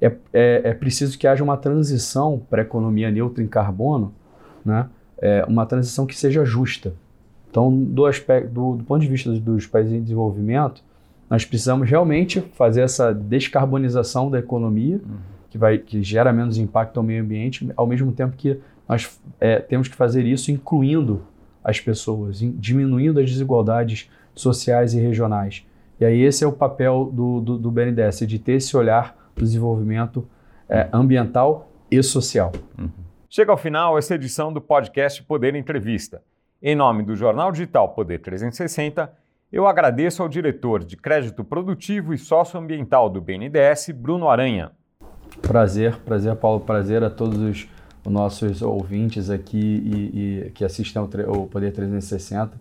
é, 0.00 0.12
é, 0.32 0.60
é 0.64 0.74
preciso 0.74 1.18
que 1.18 1.26
haja 1.26 1.42
uma 1.42 1.56
transição 1.56 2.42
para 2.50 2.60
a 2.60 2.64
economia 2.64 3.10
neutra 3.10 3.42
em 3.42 3.46
carbono, 3.46 4.12
né? 4.64 4.88
É, 5.18 5.44
uma 5.46 5.64
transição 5.64 6.04
que 6.04 6.16
seja 6.16 6.44
justa. 6.44 6.92
Então, 7.48 7.72
do, 7.72 8.06
aspecto, 8.06 8.50
do, 8.50 8.76
do 8.76 8.84
ponto 8.84 9.00
de 9.00 9.08
vista 9.08 9.30
dos 9.30 9.66
países 9.66 9.92
em 9.92 10.02
desenvolvimento, 10.02 10.82
nós 11.30 11.44
precisamos 11.44 11.88
realmente 11.88 12.40
fazer 12.54 12.80
essa 12.82 13.14
descarbonização 13.14 14.28
da 14.28 14.40
economia, 14.40 14.96
uhum. 14.96 15.16
que, 15.48 15.56
vai, 15.56 15.78
que 15.78 16.02
gera 16.02 16.32
menos 16.32 16.58
impacto 16.58 16.96
ao 16.98 17.04
meio 17.04 17.22
ambiente, 17.22 17.70
ao 17.76 17.86
mesmo 17.86 18.10
tempo 18.10 18.36
que 18.36 18.58
nós 18.88 19.18
é, 19.40 19.60
temos 19.60 19.86
que 19.86 19.94
fazer 19.94 20.26
isso 20.26 20.50
incluindo 20.50 21.22
as 21.62 21.80
pessoas, 21.80 22.38
diminuindo 22.40 23.20
as 23.20 23.30
desigualdades 23.30 24.10
sociais 24.34 24.94
e 24.94 25.00
regionais. 25.00 25.64
E 26.00 26.04
aí 26.04 26.22
esse 26.22 26.42
é 26.42 26.46
o 26.46 26.52
papel 26.52 27.10
do, 27.12 27.40
do, 27.40 27.58
do 27.58 27.70
BNDES, 27.70 28.20
de 28.26 28.38
ter 28.38 28.54
esse 28.54 28.76
olhar 28.76 29.16
do 29.36 29.42
desenvolvimento 29.42 30.26
é, 30.68 30.88
ambiental 30.92 31.70
e 31.90 32.02
social. 32.02 32.52
Uhum. 32.78 32.88
Chega 33.28 33.52
ao 33.52 33.56
final 33.56 33.96
essa 33.96 34.14
edição 34.14 34.52
do 34.52 34.60
podcast 34.60 35.22
Poder 35.22 35.54
Entrevista. 35.54 36.22
Em 36.62 36.74
nome 36.74 37.02
do 37.02 37.16
Jornal 37.16 37.50
Digital 37.52 37.88
Poder 37.90 38.18
360, 38.18 39.12
eu 39.52 39.66
agradeço 39.66 40.22
ao 40.22 40.28
diretor 40.28 40.82
de 40.82 40.96
Crédito 40.96 41.44
Produtivo 41.44 42.14
e 42.14 42.18
Socioambiental 42.18 43.10
do 43.10 43.20
BNDES, 43.20 43.90
Bruno 43.94 44.28
Aranha. 44.28 44.72
Prazer, 45.40 45.96
prazer, 45.98 46.34
Paulo, 46.36 46.60
prazer 46.60 47.02
a 47.02 47.10
todos 47.10 47.38
os 47.38 47.68
os 48.04 48.12
nossos 48.12 48.62
ouvintes 48.62 49.30
aqui 49.30 49.58
e, 49.58 50.46
e 50.46 50.50
que 50.50 50.64
assistem 50.64 51.00
ao, 51.00 51.46
Poder 51.46 51.72
360 51.72 52.52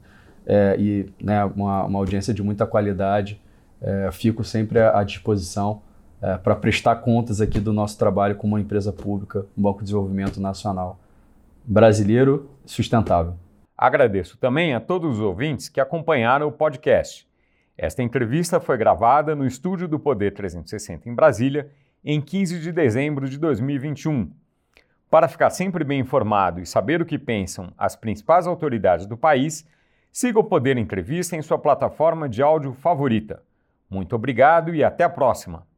é, 0.46 0.76
e 0.80 1.10
né, 1.22 1.44
uma, 1.46 1.86
uma, 1.86 2.00
audiência 2.00 2.34
de 2.34 2.44
muita 2.44 2.66
qualidade. 2.66 3.40
É, 3.82 4.10
fico 4.12 4.44
sempre 4.44 4.80
à 4.80 5.04
disposição 5.04 5.82
é, 6.22 6.38
para 6.38 6.56
prestar 6.56 6.98
contas 6.98 7.42
aqui 7.42 7.60
do 7.60 7.74
nosso 7.74 7.98
trabalho 7.98 8.36
como 8.36 8.54
uma 8.54 8.62
empresa 8.62 8.94
pública, 8.94 9.46
um 9.58 9.62
Banco 9.62 9.80
de 9.80 9.86
Desenvolvimento 9.86 10.40
Nacional 10.40 11.00
brasileiro 11.64 12.50
sustentável. 12.66 13.36
Agradeço 13.78 14.38
também 14.38 14.76
a 14.76 14.80
todos 14.80 15.18
os 15.18 15.20
ouvintes 15.20 15.70
que 15.70 15.80
acompanharam 15.80 16.48
o 16.48 16.52
podcast. 16.52 17.28
Esta 17.78 18.04
entrevista 18.04 18.60
foi 18.60 18.78
gravada 18.78 19.36
no 19.36 19.46
estúdio 19.46 19.88
do 19.88 20.00
Poder 20.00 20.34
360 20.34 21.10
em 21.10 21.16
Brasília 21.16 21.72
em 22.04 22.22
15 22.22 22.60
de 22.60 22.72
dezembro 22.72 23.28
de 23.28 23.38
2021 23.40 24.30
para 25.12 25.28
ficar 25.28 25.50
sempre 25.50 25.84
bem 25.84 26.00
informado 26.00 26.62
e 26.62 26.66
saber 26.66 27.02
o 27.02 27.06
que 27.06 27.20
pensam 27.20 27.74
as 27.78 27.98
principais 27.98 28.48
autoridades 28.48 29.06
do 29.06 29.18
país, 29.18 29.68
siga 30.10 30.40
o 30.40 30.44
Poder 30.44 30.78
Entrevista 30.78 31.36
em 31.36 31.42
sua 31.42 31.60
plataforma 31.60 32.30
de 32.30 32.42
áudio 32.42 32.74
favorita. 32.74 33.44
Muito 33.90 34.16
obrigado 34.16 34.74
e 34.74 34.86
até 34.86 35.04
a 35.04 35.10
próxima! 35.10 35.70